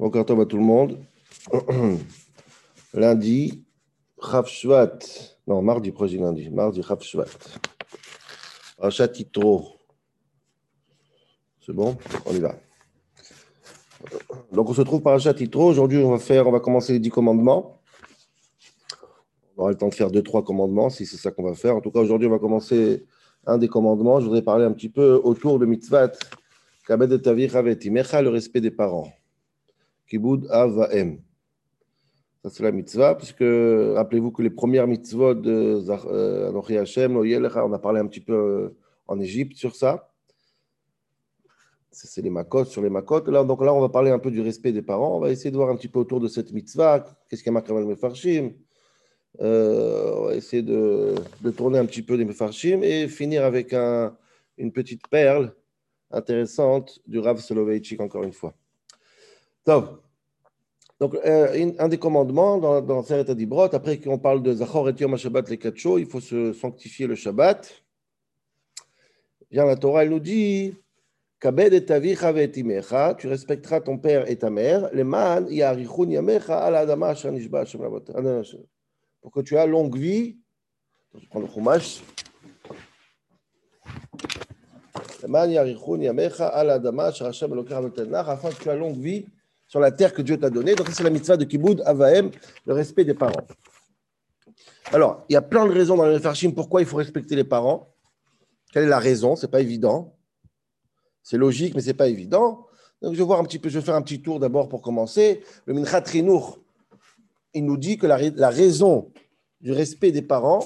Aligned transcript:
Bonjour 0.00 0.20
à 0.20 0.46
tout 0.46 0.56
le 0.56 0.62
monde. 0.62 1.00
lundi, 2.94 3.64
Chafshvat. 4.22 5.00
Non, 5.44 5.60
mardi, 5.60 5.90
prochain 5.90 6.20
lundi. 6.20 6.48
Mardi, 6.50 6.84
Chafshvat. 6.84 7.24
Rachat 8.78 9.08
Titro. 9.08 9.80
C'est 11.66 11.72
bon? 11.72 11.98
On 12.26 12.32
y 12.32 12.38
va. 12.38 12.54
Donc, 14.52 14.70
on 14.70 14.72
se 14.72 14.82
trouve 14.82 15.02
par 15.02 15.14
Rachat 15.14 15.34
Titro. 15.34 15.64
Aujourd'hui, 15.64 15.98
on 15.98 16.12
va 16.12 16.20
faire, 16.20 16.46
on 16.46 16.52
va 16.52 16.60
commencer 16.60 16.92
les 16.92 17.00
10 17.00 17.10
commandements. 17.10 17.80
On 19.56 19.62
aura 19.62 19.70
le 19.70 19.76
temps 19.76 19.88
de 19.88 19.94
faire 19.94 20.12
2-3 20.12 20.44
commandements 20.44 20.90
si 20.90 21.06
c'est 21.06 21.16
ça 21.16 21.32
qu'on 21.32 21.42
va 21.42 21.54
faire. 21.54 21.74
En 21.74 21.80
tout 21.80 21.90
cas, 21.90 21.98
aujourd'hui, 21.98 22.28
on 22.28 22.30
va 22.30 22.38
commencer 22.38 23.04
un 23.46 23.58
des 23.58 23.66
commandements. 23.66 24.20
Je 24.20 24.26
voudrais 24.26 24.42
parler 24.42 24.64
un 24.64 24.72
petit 24.72 24.90
peu 24.90 25.20
autour 25.24 25.58
de 25.58 25.66
Mitzvat. 25.66 26.12
Kabed 26.86 27.10
et 27.10 27.20
Tavir 27.20 27.50
le 27.52 28.28
respect 28.28 28.60
des 28.60 28.70
parents. 28.70 29.12
Kibud 30.08 30.46
Avaem. 30.50 31.20
Ça, 32.42 32.50
c'est 32.50 32.62
la 32.62 32.72
mitzvah, 32.72 33.14
puisque 33.16 33.42
rappelez-vous 33.42 34.30
que 34.30 34.42
les 34.42 34.50
premières 34.50 34.86
mitzvot 34.86 35.34
de 35.34 35.82
euh, 36.06 36.48
Anochi 36.48 36.78
Hashem, 36.78 37.16
on 37.16 37.72
a 37.72 37.78
parlé 37.78 38.00
un 38.00 38.06
petit 38.06 38.20
peu 38.20 38.32
euh, 38.32 38.76
en 39.08 39.18
Égypte 39.20 39.56
sur 39.56 39.74
ça. 39.74 40.12
C'est 41.90 42.22
les 42.22 42.30
makot 42.30 42.64
sur 42.64 42.80
les 42.80 42.90
makot. 42.90 43.24
Là, 43.28 43.42
donc 43.42 43.60
là, 43.64 43.74
on 43.74 43.80
va 43.80 43.88
parler 43.88 44.12
un 44.12 44.20
peu 44.20 44.30
du 44.30 44.40
respect 44.40 44.70
des 44.70 44.82
parents. 44.82 45.16
On 45.16 45.20
va 45.20 45.30
essayer 45.30 45.50
de 45.50 45.56
voir 45.56 45.68
un 45.68 45.76
petit 45.76 45.88
peu 45.88 45.98
autour 45.98 46.20
de 46.20 46.28
cette 46.28 46.52
mitzvah. 46.52 47.04
Qu'est-ce 47.28 47.42
qu'il 47.42 47.50
y 47.50 47.52
a 47.52 47.54
marqué 47.54 47.72
dans 47.72 47.80
le 47.80 47.86
Mefarshim 47.86 48.52
euh, 49.40 50.14
On 50.16 50.24
va 50.26 50.34
essayer 50.36 50.62
de, 50.62 51.16
tourner 51.56 51.78
un 51.78 51.86
petit 51.86 52.02
peu 52.02 52.16
des 52.16 52.24
Mefarshim 52.24 52.82
et 52.84 53.08
finir 53.08 53.44
avec 53.44 53.72
un, 53.72 54.16
une 54.58 54.70
petite 54.70 55.08
perle 55.08 55.52
intéressante 56.12 57.00
du 57.06 57.18
Rav 57.18 57.40
Soloveitchik, 57.40 58.00
encore 58.00 58.22
une 58.22 58.32
fois. 58.32 58.54
Donc, 61.00 61.14
euh, 61.14 61.72
un 61.78 61.88
des 61.88 61.98
commandements 61.98 62.58
dans, 62.58 62.80
dans 62.80 63.02
Seret 63.02 63.30
Adibrot, 63.30 63.74
après 63.74 63.98
qu'on 63.98 64.18
parle 64.18 64.42
de 64.42 64.54
Zachor 64.54 64.88
et 64.88 64.94
Yom 64.98 65.16
Shabbat 65.16 65.50
les 65.50 65.58
Kacho, 65.58 65.98
il 65.98 66.06
faut 66.06 66.20
se 66.20 66.52
sanctifier 66.54 67.06
le 67.06 67.14
Shabbat. 67.14 67.84
Bien, 69.50 69.66
la 69.66 69.76
Torah, 69.76 70.04
elle 70.04 70.10
nous 70.10 70.20
dit 70.20 70.74
Kabed 71.38 71.72
et 71.72 71.84
tavicha 71.84 73.14
tu 73.14 73.28
respecteras 73.28 73.80
ton 73.80 73.98
père 73.98 74.28
et 74.28 74.36
ta 74.36 74.50
mère, 74.50 74.90
les 74.92 75.04
man 75.04 75.46
yarichun 75.48 76.10
yamecha 76.10 76.58
ala 76.58 76.80
adama 76.80 77.08
asher 77.10 77.30
nishba 77.30 77.60
Hashem 77.60 77.80
Pour 79.20 79.30
que 79.30 79.40
tu 79.40 79.54
aies 79.54 79.66
longue 79.68 79.96
vie, 79.96 80.36
je 81.14 81.28
prends 81.28 81.38
le 81.38 81.46
chumash. 81.46 82.02
Les 85.22 85.28
man 85.28 85.56
afin 88.14 88.50
que 88.50 88.62
tu 88.62 88.68
aies 88.68 88.76
longue 88.76 88.98
vie 88.98 89.26
sur 89.68 89.80
la 89.80 89.92
terre 89.92 90.12
que 90.12 90.22
Dieu 90.22 90.38
t'a 90.38 90.50
donnée. 90.50 90.74
Donc, 90.74 90.88
c'est 90.90 91.04
la 91.04 91.10
mitzvah 91.10 91.36
de 91.36 91.44
Kiboud, 91.44 91.82
Avaem, 91.84 92.30
le 92.66 92.72
respect 92.72 93.04
des 93.04 93.14
parents. 93.14 93.46
Alors, 94.92 95.24
il 95.28 95.34
y 95.34 95.36
a 95.36 95.42
plein 95.42 95.66
de 95.66 95.72
raisons 95.72 95.96
dans 95.96 96.06
le 96.06 96.18
Farshim 96.18 96.52
pourquoi 96.52 96.80
il 96.80 96.86
faut 96.86 96.96
respecter 96.96 97.36
les 97.36 97.44
parents. 97.44 97.94
Quelle 98.72 98.84
est 98.84 98.88
la 98.88 98.98
raison? 98.98 99.36
Ce 99.36 99.44
n'est 99.44 99.50
pas 99.50 99.60
évident. 99.60 100.16
C'est 101.22 101.36
logique, 101.36 101.74
mais 101.74 101.82
ce 101.82 101.88
n'est 101.88 101.94
pas 101.94 102.08
évident. 102.08 102.66
Donc, 103.02 103.12
je 103.12 103.18
vais, 103.18 103.24
voir 103.24 103.38
un 103.38 103.44
petit 103.44 103.58
peu, 103.58 103.68
je 103.68 103.78
vais 103.78 103.84
faire 103.84 103.94
un 103.94 104.02
petit 104.02 104.22
tour 104.22 104.40
d'abord 104.40 104.68
pour 104.68 104.80
commencer. 104.80 105.42
Le 105.66 105.74
Minchat 105.74 106.00
Rinour, 106.06 106.58
il 107.52 107.64
nous 107.64 107.76
dit 107.76 107.98
que 107.98 108.06
la, 108.06 108.48
raison 108.50 109.12
du 109.60 109.72
respect 109.72 110.10
des 110.10 110.22
parents, 110.22 110.60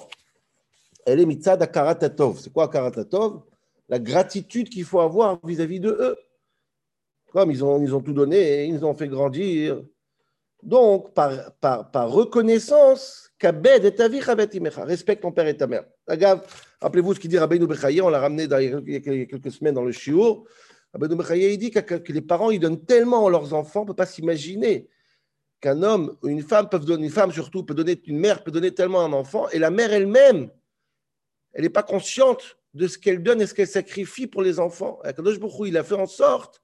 elle 1.05 1.21
est 1.21 1.27
mitzvah 1.27 1.57
d'akaratatov. 1.57 2.39
C'est 2.39 2.53
quoi 2.53 2.65
akaratatov 2.65 3.43
La 3.89 3.99
gratitude 3.99 4.69
qu'il 4.69 4.85
faut 4.85 5.01
avoir 5.01 5.45
vis-à-vis 5.45 5.81
de 5.81 5.91
eux. 5.91 6.17
Comme 7.33 7.51
ils 7.51 7.65
ont, 7.65 7.83
ils 7.83 7.95
ont 7.95 8.03
tout 8.03 8.13
donné, 8.13 8.67
ils 8.67 8.75
nous 8.75 8.85
ont 8.85 8.95
fait 8.95 9.09
grandir. 9.09 9.83
Donc, 10.63 11.15
par, 11.15 11.53
par, 11.61 11.91
par 11.91 12.11
reconnaissance, 12.11 13.31
Kabed 13.39 13.85
et 13.85 13.95
Tavi 13.95 14.21
respecte 14.21 15.23
ton 15.23 15.33
père 15.33 15.47
et 15.47 15.57
ta 15.57 15.67
mère. 15.67 15.85
Rappelez-vous 16.81 17.15
ce 17.15 17.21
qu'il 17.21 17.31
dit 17.31 17.39
Rabbeinu 17.39 17.67
Bechaye, 17.67 18.03
on 18.03 18.11
l'a 18.11 18.21
ramené 18.21 18.45
il 18.45 18.93
y 18.93 18.97
a 18.97 19.01
quelques 19.01 19.51
semaines 19.51 19.75
dans 19.75 19.83
le 19.83 19.93
Shiur. 19.93 20.45
Rabbeinu 20.93 21.17
Bechaye, 21.17 21.55
il 21.55 21.59
dit 21.59 21.71
que, 21.71 22.13
les 22.13 22.21
parents, 22.21 22.51
ils 22.51 22.61
donnent 22.61 22.85
tellement 22.85 23.27
à 23.27 23.31
leurs 23.31 23.55
enfants, 23.55 23.81
on 23.81 23.85
ne 23.85 23.89
peut 23.89 23.95
pas 23.95 24.07
s'imaginer 24.07 24.89
qu'un 25.61 25.83
homme 25.83 26.17
ou 26.23 26.29
une 26.29 26.43
femme 26.43 26.69
peuvent 26.69 26.85
donner, 26.85 27.05
une 27.05 27.11
femme 27.11 27.33
surtout, 27.33 27.65
peut 27.65 27.75
donner, 27.75 28.01
une 28.07 28.19
mère 28.19 28.45
peut 28.45 28.51
donner 28.51 28.75
tellement 28.75 29.01
à 29.01 29.05
un 29.05 29.13
enfant, 29.13 29.49
et 29.49 29.59
la 29.59 29.71
mère 29.71 29.93
elle-même, 29.93 30.51
elle 31.55 31.63
n'est 31.63 31.71
pas 31.71 31.83
consciente 31.83 32.59
de 32.75 32.87
ce 32.87 32.99
qu'elle 32.99 33.23
donne 33.23 33.41
et 33.41 33.47
ce 33.47 33.55
qu'elle 33.55 33.69
sacrifie 33.69 34.27
pour 34.27 34.43
les 34.43 34.61
enfants. 34.61 35.01
il 35.65 35.77
a 35.77 35.83
fait 35.83 35.95
en 35.95 36.07
sorte 36.07 36.62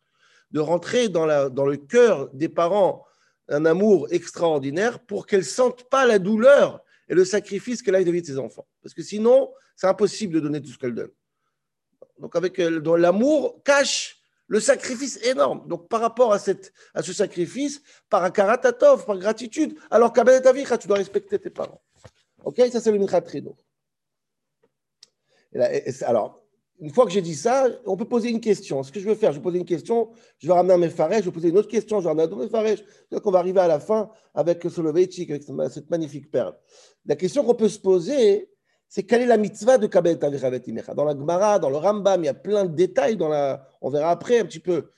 de 0.51 0.61
rentrer 0.61 1.09
dans, 1.09 1.27
la, 1.27 1.49
dans 1.49 1.67
le 1.67 1.77
cœur 1.77 2.29
des 2.33 2.49
parents 2.49 3.05
un 3.49 3.65
amour 3.65 4.09
extraordinaire 4.11 5.01
pour 5.01 5.27
qu'elles 5.27 5.41
ne 5.41 5.45
sentent 5.45 5.89
pas 5.89 6.07
la 6.07 6.19
douleur 6.19 6.83
et 7.09 7.15
le 7.15 7.25
sacrifice 7.25 7.83
qu'elle 7.83 7.95
a 7.95 8.03
vis-à-vis 8.03 8.23
de 8.23 8.27
ses 8.27 8.39
enfants. 8.39 8.67
Parce 8.83 8.95
que 8.95 9.03
sinon, 9.03 9.53
c'est 9.77 9.87
impossible 9.87 10.35
de 10.35 10.41
donner 10.41 10.61
tout 10.61 10.71
ce 10.71 10.79
qu'elle 10.79 10.95
donne. 10.95 11.11
Donc, 12.19 12.37
avec 12.37 12.59
euh, 12.59 12.97
l'amour 12.97 13.63
cache 13.65 14.19
le 14.49 14.61
sacrifice 14.61 15.23
énorme. 15.25 15.67
Donc, 15.69 15.89
par 15.89 16.01
rapport 16.01 16.33
à, 16.33 16.39
cette, 16.39 16.73
à 16.95 17.03
ce 17.03 17.13
sacrifice, 17.13 17.83
par 18.09 18.25
un 18.25 18.31
karatatov, 18.31 19.05
par 19.05 19.19
gratitude, 19.19 19.79
alors 19.91 20.13
qu'à 20.13 20.25
tu 20.79 20.89
dois 20.89 20.97
respecter 20.97 21.39
tes 21.39 21.51
parents. 21.51 21.83
Ok? 22.45 22.61
Ça, 22.73 22.81
c'est 22.81 22.91
le 22.91 22.99
minchat 22.99 23.23
Alors, 26.03 26.43
une 26.81 26.91
fois 26.91 27.05
que 27.05 27.11
j'ai 27.11 27.23
dit 27.23 27.35
ça, 27.35 27.69
on 27.87 27.97
peut 27.97 28.05
poser 28.05 28.31
une 28.31 28.41
question. 28.41 28.83
Ce 28.83 28.93
que 28.93 29.01
je 29.01 29.09
veux 29.09 29.15
faire, 29.15 29.33
je 29.33 29.39
vais 29.39 29.43
poser 29.43 29.59
une 29.59 29.65
question, 29.65 30.11
je 30.39 30.47
vais 30.47 30.53
ramener 30.53 30.75
un 30.75 30.79
Mefarech, 30.79 31.21
je 31.21 31.25
vais 31.27 31.33
poser 31.33 31.49
une 31.49 31.59
autre 31.59 31.69
question, 31.69 31.99
je 31.99 32.05
vais 32.05 32.09
ramener 32.09 32.25
un 32.25 32.27
autre 32.27 32.45
Mefarech. 32.45 32.85
Donc, 33.11 33.27
on 33.27 33.31
va 33.31 33.41
arriver 33.41 33.61
à 33.61 33.69
la 33.69 33.81
fin 33.81 34.11
avec 34.35 34.63
Soloveitchik, 34.63 35.31
avec 35.31 35.43
cette 35.71 35.91
magnifique 35.91 36.31
perle. 36.31 36.57
La 37.05 37.17
question 37.17 37.45
qu'on 37.45 37.55
peut 37.55 37.69
se 37.69 37.79
poser, 37.79 38.51
c'est 38.89 39.03
quelle 39.03 39.23
est 39.23 39.27
la 39.27 39.37
mitzvah 39.37 39.79
de 39.79 39.87
Kabel 39.87 40.19
Tavichavet 40.19 40.63
Dans 40.95 41.05
la 41.05 41.13
Gemara, 41.13 41.59
dans 41.59 41.71
le 41.71 41.77
Rambam, 41.77 42.23
il 42.23 42.27
y 42.27 42.31
a 42.31 42.35
plein 42.35 42.65
de 42.65 42.75
détails. 42.75 43.17
Dans 43.17 43.29
la, 43.29 43.67
on 43.81 43.91
verra 43.91 44.11
après 44.11 44.39
un 44.39 44.45
petit 44.45 44.61
peu 44.61 44.91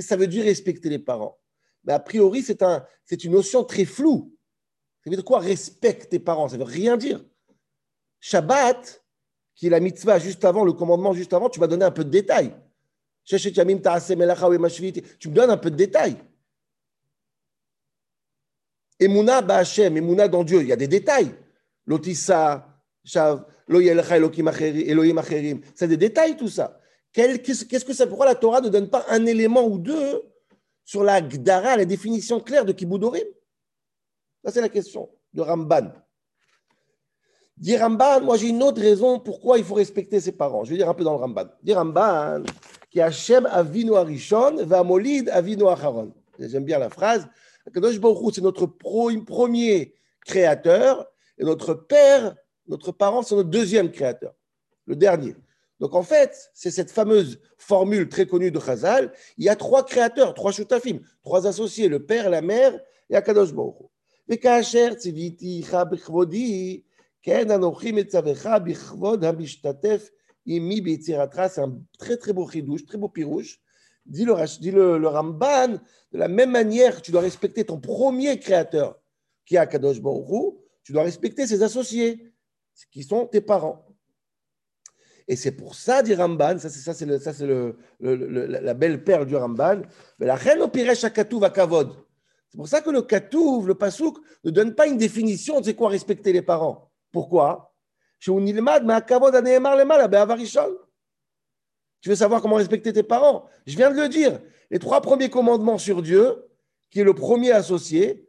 ça 0.00 0.16
veut 0.16 0.26
dire 0.26 0.44
respecter 0.44 0.88
les 0.88 0.98
parents. 0.98 1.38
Mais 1.84 1.92
a 1.92 2.00
priori, 2.00 2.42
c'est 2.42 2.62
un, 2.62 2.84
une 3.10 3.32
notion 3.32 3.64
très 3.64 3.84
floue. 3.84 4.34
Ça 5.04 5.10
veut 5.10 5.16
dire 5.16 5.24
quoi 5.24 5.40
respecte 5.40 6.10
tes 6.10 6.18
parents? 6.18 6.48
Ça 6.48 6.56
veut 6.56 6.64
rien 6.64 6.96
dire. 6.96 7.24
Shabbat, 8.20 9.04
qui 9.58 9.66
est 9.66 9.70
la 9.70 9.80
mitzvah 9.80 10.20
juste 10.20 10.44
avant, 10.44 10.64
le 10.64 10.72
commandement 10.72 11.12
juste 11.12 11.32
avant, 11.32 11.50
tu 11.50 11.58
vas 11.58 11.66
donner 11.66 11.84
un 11.84 11.90
peu 11.90 12.04
de 12.04 12.10
détails. 12.10 12.54
Tu 13.24 13.34
me 13.34 15.30
donnes 15.32 15.50
un 15.50 15.56
peu 15.56 15.72
de 15.72 15.76
détails. 15.76 16.16
Emouna 19.00 19.42
Ba'Hashem, 19.42 19.96
Emouna 19.96 20.28
dans 20.28 20.44
Dieu, 20.44 20.62
il 20.62 20.68
y 20.68 20.72
a 20.72 20.76
des 20.76 20.86
détails. 20.86 21.34
Lotissa, 21.86 22.68
Shav, 23.02 23.46
Elohim 23.68 25.18
Acherim, 25.18 25.60
c'est 25.74 25.88
des 25.88 25.96
détails 25.96 26.36
tout 26.36 26.48
ça. 26.48 26.80
Qu'est-ce 27.12 27.84
que 27.84 27.92
ça 27.92 28.06
Pourquoi 28.06 28.26
la 28.26 28.36
Torah 28.36 28.60
ne 28.60 28.68
donne 28.68 28.88
pas 28.88 29.06
un 29.08 29.26
élément 29.26 29.66
ou 29.66 29.78
deux 29.78 30.22
sur 30.84 31.02
la 31.02 31.20
Gdara, 31.20 31.76
la 31.76 31.84
définition 31.84 32.38
claire 32.38 32.64
de 32.64 32.70
Kiboudorim 32.70 33.26
Ça, 34.44 34.52
c'est 34.52 34.60
la 34.60 34.68
question 34.68 35.10
de 35.34 35.42
Ramban. 35.42 35.90
Dit 37.60 37.76
moi 38.22 38.36
j'ai 38.36 38.48
une 38.48 38.62
autre 38.62 38.80
raison 38.80 39.18
pourquoi 39.18 39.58
il 39.58 39.64
faut 39.64 39.74
respecter 39.74 40.20
ses 40.20 40.32
parents. 40.32 40.62
Je 40.62 40.70
vais 40.70 40.76
dire 40.76 40.88
un 40.88 40.94
peu 40.94 41.02
dans 41.02 41.12
le 41.12 41.18
Ramban. 41.18 41.46
Dit 41.62 41.74
Ramban, 41.74 42.44
qui 42.90 43.00
Hachem 43.00 43.46
avinu 43.46 43.96
arishon, 43.96 44.64
va 44.64 44.84
molid 44.84 45.28
avinu 45.28 45.66
acharon. 45.66 46.12
J'aime 46.38 46.64
bien 46.64 46.78
la 46.78 46.88
phrase. 46.88 47.26
Kadosh 47.74 47.98
c'est 48.32 48.40
notre 48.40 48.66
premier 48.66 49.94
créateur 50.24 51.06
et 51.36 51.44
notre 51.44 51.74
père, 51.74 52.34
notre 52.68 52.92
parent, 52.92 53.22
c'est 53.22 53.34
notre 53.34 53.50
deuxième 53.50 53.90
créateur, 53.90 54.34
le 54.86 54.96
dernier. 54.96 55.34
Donc 55.80 55.94
en 55.94 56.02
fait, 56.02 56.50
c'est 56.54 56.70
cette 56.70 56.90
fameuse 56.90 57.40
formule 57.56 58.08
très 58.08 58.26
connue 58.26 58.50
de 58.50 58.58
Chazal. 58.58 59.12
Il 59.36 59.44
y 59.44 59.48
a 59.48 59.56
trois 59.56 59.84
créateurs, 59.84 60.34
trois 60.34 60.52
shutafim, 60.52 61.00
trois 61.22 61.46
associés, 61.46 61.88
le 61.88 62.04
père, 62.04 62.30
la 62.30 62.40
mère 62.40 62.78
et 63.10 63.16
Akadosh 63.16 63.52
Baruch 63.52 63.76
Hu. 64.28 64.38
C'est 67.24 67.44
un 71.60 71.78
très 71.98 72.16
très 72.16 72.32
beau 72.32 72.48
chidouche, 72.48 72.86
très 72.86 72.98
beau 72.98 73.08
pirouche. 73.08 73.60
Dit 74.06 74.24
le, 74.24 75.06
Ramban, 75.06 75.68
de 76.12 76.18
la 76.18 76.28
même 76.28 76.50
manière 76.50 77.02
tu 77.02 77.10
dois 77.12 77.20
respecter 77.20 77.64
ton 77.64 77.78
premier 77.78 78.38
créateur, 78.38 78.98
qui 79.44 79.56
est 79.56 79.58
Akadosh 79.58 80.00
Baruch 80.00 80.54
tu 80.82 80.92
dois 80.92 81.02
respecter 81.02 81.46
ses 81.46 81.62
associés, 81.62 82.32
qui 82.90 83.02
sont 83.02 83.26
tes 83.26 83.42
parents. 83.42 83.84
Et 85.26 85.36
c'est 85.36 85.52
pour 85.52 85.74
ça, 85.74 86.02
dit 86.02 86.14
Ramban, 86.14 86.58
ça 86.58 86.70
c'est 86.70 86.78
ça, 86.78 86.94
c'est, 86.94 87.04
le, 87.04 87.18
ça, 87.18 87.34
c'est 87.34 87.46
le, 87.46 87.76
la 88.00 88.72
belle 88.72 89.04
perle 89.04 89.26
du 89.26 89.36
Ramban, 89.36 89.82
la 90.18 90.34
reine 90.34 90.62
au 90.62 90.68
piresh 90.68 91.04
à 91.04 91.10
kavod. 91.10 91.92
C'est 92.48 92.56
pour 92.56 92.68
ça 92.68 92.80
que 92.80 92.88
le 92.88 93.02
katouv, 93.02 93.66
le 93.68 93.74
pasouk, 93.74 94.16
ne 94.44 94.50
donne 94.50 94.74
pas 94.74 94.86
une 94.86 94.96
définition 94.96 95.60
de 95.60 95.66
c'est 95.66 95.74
quoi 95.74 95.90
respecter 95.90 96.32
les 96.32 96.40
parents. 96.40 96.87
Pourquoi? 97.12 97.74
Tu 98.20 98.30
veux 102.08 102.14
savoir 102.14 102.42
comment 102.42 102.56
respecter 102.56 102.92
tes 102.92 103.02
parents? 103.02 103.46
Je 103.66 103.76
viens 103.76 103.90
de 103.90 104.00
le 104.00 104.08
dire. 104.08 104.40
Les 104.70 104.78
trois 104.78 105.00
premiers 105.00 105.30
commandements 105.30 105.78
sur 105.78 106.02
Dieu, 106.02 106.44
qui 106.90 107.00
est 107.00 107.04
le 107.04 107.14
premier 107.14 107.52
associé, 107.52 108.28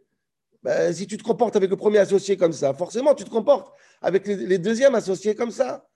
ben, 0.63 0.93
si 0.93 1.07
tu 1.07 1.17
te 1.17 1.23
comportes 1.23 1.55
avec 1.55 1.69
le 1.69 1.77
premier 1.77 1.99
associé 1.99 2.37
comme 2.37 2.53
ça, 2.53 2.73
forcément, 2.73 3.15
tu 3.15 3.23
te 3.23 3.29
comportes 3.29 3.73
avec 4.01 4.27
les, 4.27 4.57
deuxièmes 4.57 4.95
associés 4.95 5.35
comme 5.35 5.51
ça. 5.51 5.87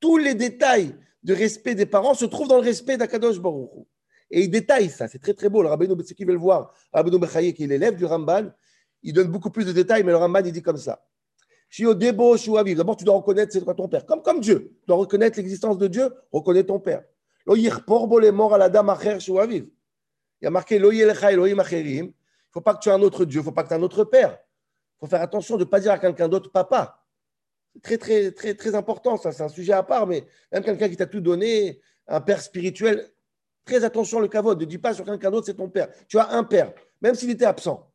Tous 0.00 0.16
les 0.16 0.34
détails 0.34 0.94
de 1.22 1.34
respect 1.34 1.74
des 1.74 1.86
parents 1.86 2.14
se 2.14 2.24
trouvent 2.24 2.48
dans 2.48 2.56
le 2.56 2.62
respect 2.62 2.96
d'Akadosh 2.96 3.40
Baruch 3.40 3.70
Et 4.30 4.42
il 4.42 4.50
détaille 4.50 4.90
ça, 4.90 5.08
c'est 5.08 5.18
très 5.18 5.34
très 5.34 5.48
beau. 5.48 5.62
Le 5.62 5.68
Rabbeinu, 5.68 5.94
ceux 6.04 6.14
qui 6.14 6.24
veulent 6.24 6.36
voir, 6.36 6.72
Rabbeinu 6.92 7.18
Bechaye, 7.18 7.54
qui 7.54 7.64
est 7.64 7.66
l'élève 7.66 7.96
du 7.96 8.04
Ramban, 8.04 8.50
il 9.02 9.12
donne 9.12 9.28
beaucoup 9.28 9.50
plus 9.50 9.64
de 9.64 9.72
détails, 9.72 10.02
mais 10.02 10.12
le 10.12 10.18
Ramban, 10.18 10.42
il 10.44 10.52
dit 10.52 10.62
comme 10.62 10.76
ça. 10.76 11.04
D'abord, 11.80 12.96
tu 12.96 13.04
dois 13.04 13.16
reconnaître 13.16 13.52
c'est 13.52 13.60
toi 13.60 13.74
ton 13.74 13.88
père. 13.88 14.06
Comme, 14.06 14.22
comme 14.22 14.40
Dieu. 14.40 14.72
Tu 14.80 14.86
dois 14.86 14.96
reconnaître 14.96 15.36
l'existence 15.36 15.76
de 15.78 15.86
Dieu, 15.86 16.10
reconnais 16.32 16.64
ton 16.64 16.80
père. 16.80 17.04
Il 17.46 17.62
y 20.44 20.46
a 20.46 20.50
marqué 20.50 20.76
Il 20.76 20.80
ne 20.82 22.10
faut 22.50 22.60
pas 22.60 22.74
que 22.74 22.80
tu 22.80 22.88
aies 22.88 22.92
un 22.92 23.02
autre 23.02 23.24
Dieu, 23.24 23.40
il 23.40 23.42
ne 23.42 23.44
faut 23.44 23.52
pas 23.52 23.62
que 23.62 23.68
tu 23.68 23.74
aies 23.74 23.78
un 23.78 23.82
autre 23.82 24.04
père. 24.04 24.38
Il 24.96 25.00
faut 25.00 25.06
faire 25.06 25.22
attention 25.22 25.56
de 25.56 25.64
ne 25.64 25.68
pas 25.68 25.80
dire 25.80 25.92
à 25.92 25.98
quelqu'un 25.98 26.28
d'autre 26.28 26.50
papa. 26.50 27.04
C'est 27.74 27.82
très, 27.82 27.98
très, 27.98 28.32
très, 28.32 28.54
très 28.54 28.74
important, 28.74 29.16
ça. 29.16 29.32
C'est 29.32 29.42
un 29.42 29.48
sujet 29.48 29.72
à 29.72 29.82
part, 29.82 30.06
mais 30.06 30.24
même 30.50 30.64
quelqu'un 30.64 30.88
qui 30.88 30.96
t'a 30.96 31.06
tout 31.06 31.20
donné, 31.20 31.80
un 32.06 32.20
père 32.20 32.40
spirituel, 32.40 33.08
très 33.64 33.84
attention 33.84 34.20
le 34.20 34.28
kavod. 34.28 34.58
Ne 34.58 34.64
dis 34.64 34.78
pas 34.78 34.94
sur 34.94 35.04
quelqu'un 35.04 35.30
d'autre, 35.30 35.46
c'est 35.46 35.54
ton 35.54 35.68
père. 35.68 35.88
Tu 36.08 36.18
as 36.18 36.30
un 36.30 36.44
père, 36.44 36.72
même 37.00 37.14
s'il 37.14 37.30
était 37.30 37.44
absent. 37.44 37.92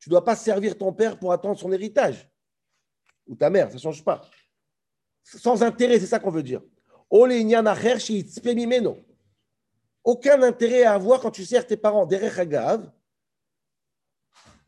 Tu 0.00 0.08
ne 0.08 0.12
dois 0.12 0.24
pas 0.24 0.36
servir 0.36 0.78
ton 0.78 0.92
père 0.92 1.18
pour 1.18 1.32
attendre 1.32 1.58
son 1.58 1.72
héritage. 1.72 2.30
Ou 3.26 3.34
ta 3.34 3.50
mère, 3.50 3.68
ça 3.68 3.74
ne 3.74 3.80
change 3.80 4.04
pas. 4.04 4.22
Sans 5.22 5.62
intérêt, 5.62 5.98
c'est 6.00 6.06
ça 6.06 6.18
qu'on 6.18 6.30
veut 6.30 6.42
dire. 6.42 6.62
Aucun 10.04 10.42
intérêt 10.42 10.84
à 10.84 10.94
avoir 10.94 11.20
quand 11.20 11.30
tu 11.30 11.44
sers 11.44 11.66
tes 11.66 11.76
parents. 11.76 12.08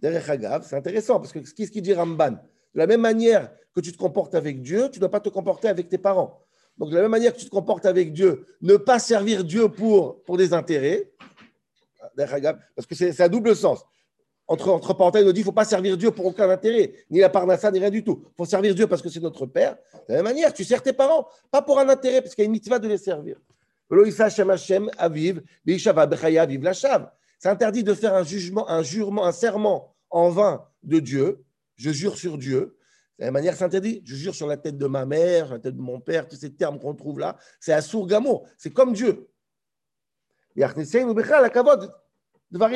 C'est 0.03 0.75
intéressant 0.75 1.21
parce 1.21 1.33
que 1.33 1.39
qu'est-ce 1.39 1.71
qu'il 1.71 1.83
dit 1.83 1.95
Ramban? 1.95 2.33
De 2.33 2.39
la 2.75 2.87
même 2.87 3.01
manière 3.01 3.51
que 3.75 3.81
tu 3.81 3.93
te 3.93 3.99
comportes 3.99 4.35
avec 4.35 4.63
Dieu, 4.63 4.89
tu 4.91 4.99
ne 4.99 5.01
dois 5.01 5.11
pas 5.11 5.21
te 5.21 5.29
comporter 5.29 5.69
avec 5.69 5.89
tes 5.89 5.99
parents. 5.99 6.43
Donc, 6.77 6.91
de 6.91 6.97
la 6.97 7.03
même 7.03 7.11
manière 7.11 7.33
que 7.33 7.39
tu 7.39 7.45
te 7.45 7.51
comportes 7.51 7.87
avec 7.87 8.13
Dieu, 8.13 8.47
ne 8.63 8.77
pas 8.77 8.99
servir 8.99 9.45
Dieu 9.45 9.69
pour, 9.69 10.23
pour 10.25 10.37
des 10.37 10.53
intérêts, 10.53 11.13
parce 12.17 12.87
que 12.87 12.95
c'est 12.95 13.21
un 13.21 13.29
double 13.29 13.55
sens 13.55 13.85
entre, 14.51 14.69
entre 14.71 14.95
parenthèses, 14.95 15.23
il 15.25 15.29
dit 15.29 15.35
qu'il 15.35 15.43
ne 15.43 15.45
faut 15.45 15.53
pas 15.53 15.65
servir 15.65 15.97
Dieu 15.97 16.11
pour 16.11 16.27
aucun 16.27 16.51
intérêt, 16.51 16.93
ni 17.09 17.21
la 17.21 17.29
parnassa, 17.29 17.71
ni 17.71 17.79
rien 17.79 17.89
du 17.89 18.03
tout. 18.03 18.25
Il 18.33 18.37
faut 18.37 18.45
servir 18.45 18.75
Dieu 18.75 18.89
parce 18.89 19.01
que 19.01 19.09
c'est 19.09 19.21
notre 19.21 19.47
Père. 19.47 19.77
De 20.09 20.13
la 20.13 20.17
même 20.17 20.25
manière, 20.25 20.53
tu 20.53 20.65
sers 20.65 20.83
tes 20.83 20.93
parents, 20.93 21.29
pas 21.53 21.63
pour 21.63 21.79
un 21.79 21.89
intérêt, 21.89 22.21
parce 22.21 22.35
qu'il 22.35 22.43
y 22.43 22.47
a 22.47 22.47
une 22.47 22.53
mitzvah 22.53 22.81
de 22.81 22.89
les 22.89 22.99
servir. 22.99 23.37
C'est 27.39 27.49
interdit 27.49 27.85
de 27.85 27.95
faire 27.95 28.13
un 28.13 28.25
jugement, 28.25 28.69
un 28.69 28.83
jurement, 28.83 29.25
un 29.25 29.31
serment 29.31 29.95
en 30.11 30.31
vain 30.31 30.67
de 30.83 30.99
Dieu. 30.99 31.45
Je 31.77 31.93
jure 31.93 32.17
sur 32.17 32.37
Dieu. 32.37 32.77
De 33.21 33.25
la 33.25 33.27
même 33.27 33.35
manière, 33.35 33.55
c'est 33.55 33.63
interdit. 33.63 34.03
Je 34.05 34.17
jure 34.17 34.35
sur 34.35 34.49
la 34.49 34.57
tête 34.57 34.77
de 34.77 34.87
ma 34.89 35.07
mère, 35.07 35.53
la 35.53 35.59
tête 35.61 35.77
de 35.77 35.81
mon 35.81 36.01
père, 36.01 36.27
tous 36.27 36.35
ces 36.35 36.53
termes 36.53 36.81
qu'on 36.81 36.97
trouve 36.97 37.21
là. 37.21 37.37
C'est 37.61 37.73
à 37.73 37.83
sourgamo. 37.83 38.43
C'est 38.59 38.71
comme 38.71 38.95
Dieu. 38.95 39.29
Donc, 42.51 42.71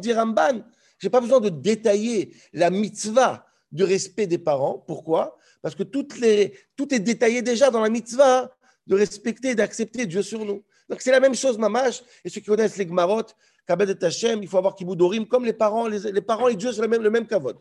dit 0.00 0.12
Ramban, 0.12 0.64
je 0.98 1.06
n'ai 1.06 1.10
pas 1.10 1.20
besoin 1.20 1.40
de 1.40 1.48
détailler 1.48 2.34
la 2.52 2.70
mitzvah 2.70 3.46
du 3.72 3.84
respect 3.84 4.26
des 4.26 4.38
parents. 4.38 4.78
Pourquoi? 4.86 5.38
Parce 5.62 5.74
que 5.74 5.82
toutes 5.82 6.18
les, 6.18 6.54
tout 6.76 6.94
est 6.94 6.98
détaillé 6.98 7.42
déjà 7.42 7.70
dans 7.70 7.80
la 7.80 7.88
mitzvah 7.88 8.54
de 8.86 8.94
respecter 8.94 9.50
et 9.50 9.54
d'accepter 9.54 10.06
Dieu 10.06 10.22
sur 10.22 10.44
nous. 10.44 10.62
Donc, 10.88 11.00
c'est 11.00 11.10
la 11.10 11.20
même 11.20 11.34
chose, 11.34 11.56
Mamash. 11.56 12.02
Et 12.24 12.28
ceux 12.28 12.40
qui 12.40 12.48
connaissent 12.48 12.76
les 12.76 12.86
Gmarot, 12.86 13.22
Kabed 13.66 13.88
et 13.88 14.04
Hashem, 14.04 14.42
il 14.42 14.48
faut 14.48 14.58
avoir 14.58 14.74
Kiboudorim, 14.74 15.26
comme 15.26 15.44
les 15.44 15.52
parents, 15.52 15.86
les, 15.86 16.20
parents 16.20 16.48
et 16.48 16.56
Dieu, 16.56 16.72
c'est 16.72 16.82
le 16.82 16.88
même, 16.88 17.02
le 17.02 17.10
même 17.10 17.26
Kavod. 17.26 17.56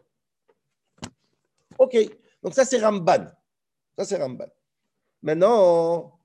Ok, 1.77 1.95
donc 2.41 2.53
ça, 2.53 2.65
c'est 2.65 2.79
Ramban. 2.79 3.27
Ça, 3.97 4.05
c'est 4.05 4.17
Ramban. 4.17 4.47
Maintenant, 5.21 6.19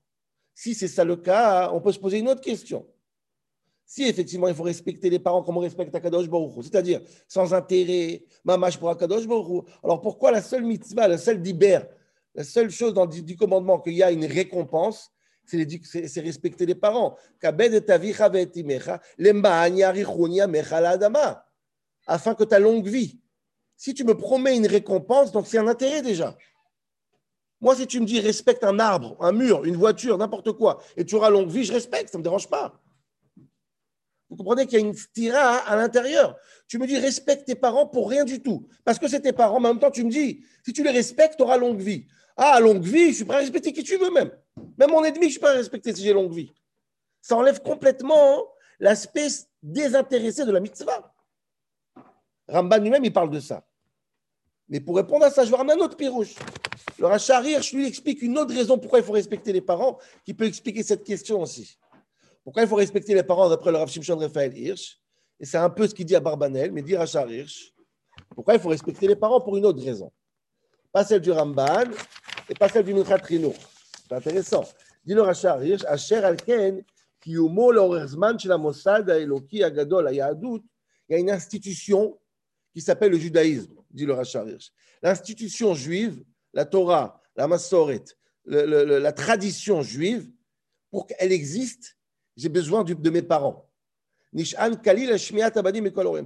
si 0.53 0.73
c'est 0.73 0.87
ça 0.87 1.03
le 1.03 1.17
cas, 1.17 1.69
on 1.71 1.81
peut 1.81 1.91
se 1.91 1.99
poser 1.99 2.17
une 2.17 2.29
autre 2.29 2.41
question. 2.41 2.87
Si 3.85 4.03
effectivement 4.03 4.47
il 4.47 4.55
faut 4.55 4.63
respecter 4.63 5.09
les 5.09 5.19
parents 5.19 5.43
comme 5.43 5.57
on 5.57 5.61
respecte 5.61 5.93
Akadosh 5.93 6.27
Baruch 6.27 6.53
c'est-à-dire 6.63 7.01
sans 7.27 7.53
intérêt, 7.53 8.23
mamash 8.43 8.77
pour 8.77 8.89
Akadosh 8.89 9.27
Baruch 9.27 9.65
alors 9.83 10.01
pourquoi 10.01 10.31
la 10.31 10.41
seule 10.41 10.63
mitzvah, 10.63 11.07
la 11.07 11.17
seule 11.17 11.41
diber, 11.41 11.79
la 12.33 12.43
seule 12.43 12.71
chose 12.71 12.93
dans 12.93 13.05
du 13.05 13.35
commandement 13.35 13.79
qu'il 13.79 13.93
y 13.93 14.03
a 14.03 14.11
une 14.11 14.25
récompense, 14.25 15.11
c'est 15.45 16.21
respecter 16.21 16.65
les 16.65 16.75
parents. 16.75 17.15
Afin 22.07 22.35
que 22.35 22.43
ta 22.43 22.59
longue 22.59 22.87
vie. 22.87 23.19
Si 23.77 23.93
tu 23.93 24.03
me 24.03 24.15
promets 24.15 24.55
une 24.55 24.67
récompense, 24.67 25.31
donc 25.31 25.47
c'est 25.47 25.57
un 25.57 25.67
intérêt 25.67 26.01
déjà. 26.01 26.37
Moi, 27.61 27.75
si 27.75 27.87
tu 27.87 27.99
me 27.99 28.05
dis 28.05 28.19
respecte 28.19 28.63
un 28.63 28.79
arbre, 28.79 29.17
un 29.19 29.31
mur, 29.31 29.65
une 29.65 29.75
voiture, 29.75 30.17
n'importe 30.17 30.51
quoi, 30.53 30.81
et 30.97 31.05
tu 31.05 31.15
auras 31.15 31.29
longue 31.29 31.49
vie, 31.49 31.63
je 31.63 31.73
respecte, 31.73 32.09
ça 32.09 32.17
ne 32.17 32.19
me 32.19 32.23
dérange 32.23 32.49
pas. 32.49 32.81
Vous 34.29 34.35
comprenez 34.35 34.65
qu'il 34.65 34.79
y 34.79 34.83
a 34.83 34.85
une 34.85 34.95
stira 34.95 35.57
à 35.57 35.75
l'intérieur. 35.75 36.35
Tu 36.67 36.79
me 36.79 36.87
dis 36.87 36.97
respecte 36.97 37.45
tes 37.45 37.55
parents 37.55 37.87
pour 37.87 38.09
rien 38.09 38.25
du 38.25 38.41
tout. 38.41 38.67
Parce 38.83 38.97
que 38.97 39.07
c'est 39.07 39.21
tes 39.21 39.33
parents, 39.33 39.59
mais 39.59 39.69
en 39.69 39.73
même 39.73 39.79
temps, 39.79 39.91
tu 39.91 40.03
me 40.03 40.09
dis 40.09 40.43
si 40.63 40.73
tu 40.73 40.83
les 40.83 40.91
respectes, 40.91 41.37
tu 41.37 41.43
auras 41.43 41.57
longue 41.57 41.79
vie. 41.79 42.07
Ah, 42.35 42.59
longue 42.59 42.83
vie, 42.83 43.11
je 43.11 43.17
suis 43.17 43.25
prêt 43.25 43.37
à 43.37 43.39
respecter 43.39 43.71
qui 43.71 43.83
tu 43.83 43.97
veux 43.97 44.11
même. 44.11 44.31
Même 44.77 44.89
mon 44.89 45.03
ennemi, 45.03 45.25
je 45.25 45.31
suis 45.31 45.39
prêt 45.39 45.51
à 45.51 45.55
respecter 45.55 45.93
si 45.93 46.03
j'ai 46.03 46.13
longue 46.13 46.33
vie. 46.33 46.53
Ça 47.21 47.35
enlève 47.35 47.61
complètement 47.61 48.43
l'aspect 48.79 49.27
désintéressé 49.61 50.45
de 50.45 50.51
la 50.51 50.59
mitzvah. 50.59 51.13
Ramban 52.47 52.77
lui-même, 52.77 53.05
il 53.05 53.13
parle 53.13 53.31
de 53.31 53.39
ça. 53.39 53.65
Mais 54.69 54.79
pour 54.79 54.95
répondre 54.95 55.25
à 55.25 55.29
ça, 55.29 55.45
je 55.45 55.51
vais 55.51 55.57
ramener 55.57 55.79
un 55.79 55.85
autre 55.85 55.97
pirouche. 55.97 56.35
Le 56.97 57.05
Racharir, 57.05 57.61
je 57.61 57.75
lui 57.75 57.87
explique 57.87 58.21
une 58.21 58.37
autre 58.37 58.53
raison 58.53 58.77
pourquoi 58.77 58.99
il 58.99 59.05
faut 59.05 59.13
respecter 59.13 59.53
les 59.53 59.61
parents, 59.61 59.99
qui 60.23 60.33
peut 60.33 60.45
expliquer 60.45 60.83
cette 60.83 61.03
question 61.03 61.41
aussi. 61.41 61.77
Pourquoi 62.45 62.61
il 62.61 62.69
faut 62.69 62.75
respecter 62.75 63.15
les 63.15 63.23
parents 63.23 63.49
d'après 63.49 63.71
le 63.71 63.77
Rav 63.77 63.89
Shimshon 63.89 64.17
Raphaël 64.17 64.55
Hirsch? 64.55 65.01
Et 65.39 65.45
c'est 65.45 65.57
un 65.57 65.69
peu 65.69 65.87
ce 65.87 65.95
qu'il 65.95 66.05
dit 66.05 66.15
à 66.15 66.19
Barbanel, 66.19 66.71
mais 66.71 66.83
dit 66.83 66.95
Rachar 66.95 67.29
Hirsch. 67.29 67.73
Pourquoi 68.35 68.53
il 68.53 68.59
faut 68.59 68.69
respecter 68.69 69.07
les 69.07 69.15
parents 69.15 69.41
pour 69.41 69.57
une 69.57 69.65
autre 69.65 69.83
raison 69.83 70.11
Pas 70.91 71.03
celle 71.03 71.21
du 71.21 71.31
Ramban 71.31 71.89
et 72.47 72.53
pas 72.53 72.69
celle 72.69 72.85
du 72.85 72.93
Minchat 72.93 73.17
Rinour. 73.17 73.55
C'est 74.07 74.13
intéressant. 74.13 74.63
Dit 75.03 75.15
le 75.15 75.23
Rachar 75.23 75.61
Hirsch, 75.63 75.83
Asher 75.85 76.17
Alken, 76.17 76.83
chez 77.25 78.47
la 78.47 78.57
Mossad, 78.59 79.09
Eloki, 79.09 79.63
Agadol, 79.63 80.07
il 80.11 80.17
y 80.17 80.21
a 81.15 81.17
une 81.17 81.31
institution 81.31 82.15
qui 82.71 82.81
s'appelle 82.81 83.11
le 83.11 83.17
judaïsme, 83.17 83.73
dit 83.89 84.05
le 84.05 84.13
Rachar 84.13 84.47
Hirsch. 84.47 84.71
L'institution 85.01 85.73
juive, 85.73 86.23
la 86.53 86.65
Torah, 86.65 87.19
la 87.35 87.47
Massoret, 87.47 88.03
la 88.45 89.11
tradition 89.11 89.81
juive, 89.81 90.29
pour 90.91 91.07
qu'elle 91.07 91.31
existe, 91.31 91.94
j'ai 92.35 92.49
besoin 92.49 92.83
de 92.83 93.09
mes 93.09 93.21
parents. 93.21 93.69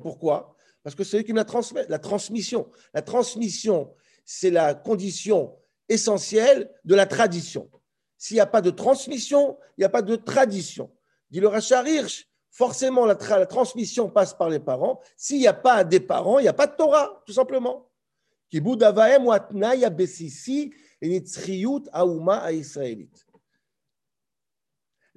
Pourquoi? 0.02 0.56
Parce 0.84 0.96
que 0.96 1.04
c'est 1.04 1.20
eux 1.20 1.22
qui 1.24 1.34
me 1.34 1.38
la 1.38 1.46
transmettent, 1.46 1.90
la 1.90 2.00
transmission. 2.00 2.68
La 2.94 3.02
transmission, 3.02 3.94
c'est 4.26 4.50
la 4.50 4.74
condition 4.74 5.56
essentielle 5.88 6.72
de 6.86 6.96
la 6.96 7.06
tradition. 7.06 7.70
S'il 8.18 8.36
n'y 8.36 8.42
a 8.42 8.46
pas 8.46 8.62
de 8.62 8.70
transmission, 8.70 9.58
il 9.78 9.82
n'y 9.82 9.86
a 9.86 9.90
pas 9.90 10.02
de 10.02 10.16
tradition. 10.16 10.92
Dit 11.30 11.40
le 11.40 11.48
Rachar 11.48 11.88
Hirsch, 11.88 12.28
forcément 12.52 13.06
la, 13.06 13.16
transmission 13.16 14.10
passe 14.10 14.34
par 14.34 14.50
les 14.50 14.60
parents. 14.60 15.00
S'il 15.16 15.38
n'y 15.40 15.48
a 15.48 15.54
pas 15.54 15.84
des 15.84 16.00
parents, 16.00 16.40
il 16.40 16.44
n'y 16.44 16.50
a 16.50 16.54
pas 16.54 16.68
de 16.68 16.76
Torah, 16.76 17.22
tout 17.26 17.34
simplement. 17.34 17.90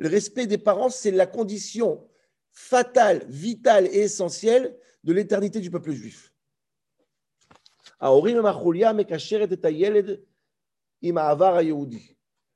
Le 0.03 0.09
respect 0.09 0.49
des 0.49 0.59
parents, 0.59 0.91
c'est 0.91 1.13
la 1.13 1.29
condition 1.29 2.05
fatale, 2.51 3.25
vitale 3.29 3.87
et 3.87 4.01
essentielle 4.01 4.77
de 5.05 5.13
l'éternité 5.13 5.61
du 5.61 5.71
peuple 5.71 5.93
juif. 5.93 6.35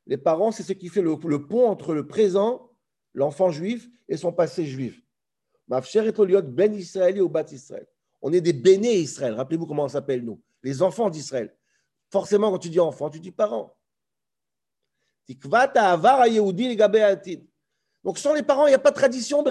Les 0.06 0.16
parents, 0.16 0.50
c'est 0.50 0.64
ce 0.64 0.72
qui 0.72 0.88
fait 0.88 1.02
le, 1.02 1.46
pont 1.46 1.68
entre 1.68 1.94
le 1.94 2.08
présent, 2.08 2.72
l'enfant 3.14 3.52
juif, 3.52 3.88
et 4.08 4.16
son 4.16 4.32
passé 4.32 4.66
juif. 4.66 5.00
Ben 5.68 5.80
on 8.22 8.32
est 8.32 8.40
des 8.40 8.52
bénés 8.54 8.96
Israël. 8.96 9.34
Rappelez-vous 9.34 9.66
comment 9.66 9.84
on 9.84 9.88
s'appelle, 9.88 10.24
nous, 10.24 10.42
les 10.64 10.82
enfants 10.82 11.10
d'Israël. 11.10 11.56
Forcément, 12.10 12.50
quand 12.50 12.58
tu 12.58 12.70
dis 12.70 12.80
enfant, 12.80 13.08
tu 13.08 13.20
dis 13.20 13.30
parents. 13.30 13.76
Donc, 18.04 18.18
sans 18.18 18.34
les 18.34 18.42
parents, 18.42 18.66
il 18.66 18.70
n'y 18.70 18.74
a 18.74 18.78
pas 18.78 18.90
de 18.90 18.96
tradition, 18.96 19.42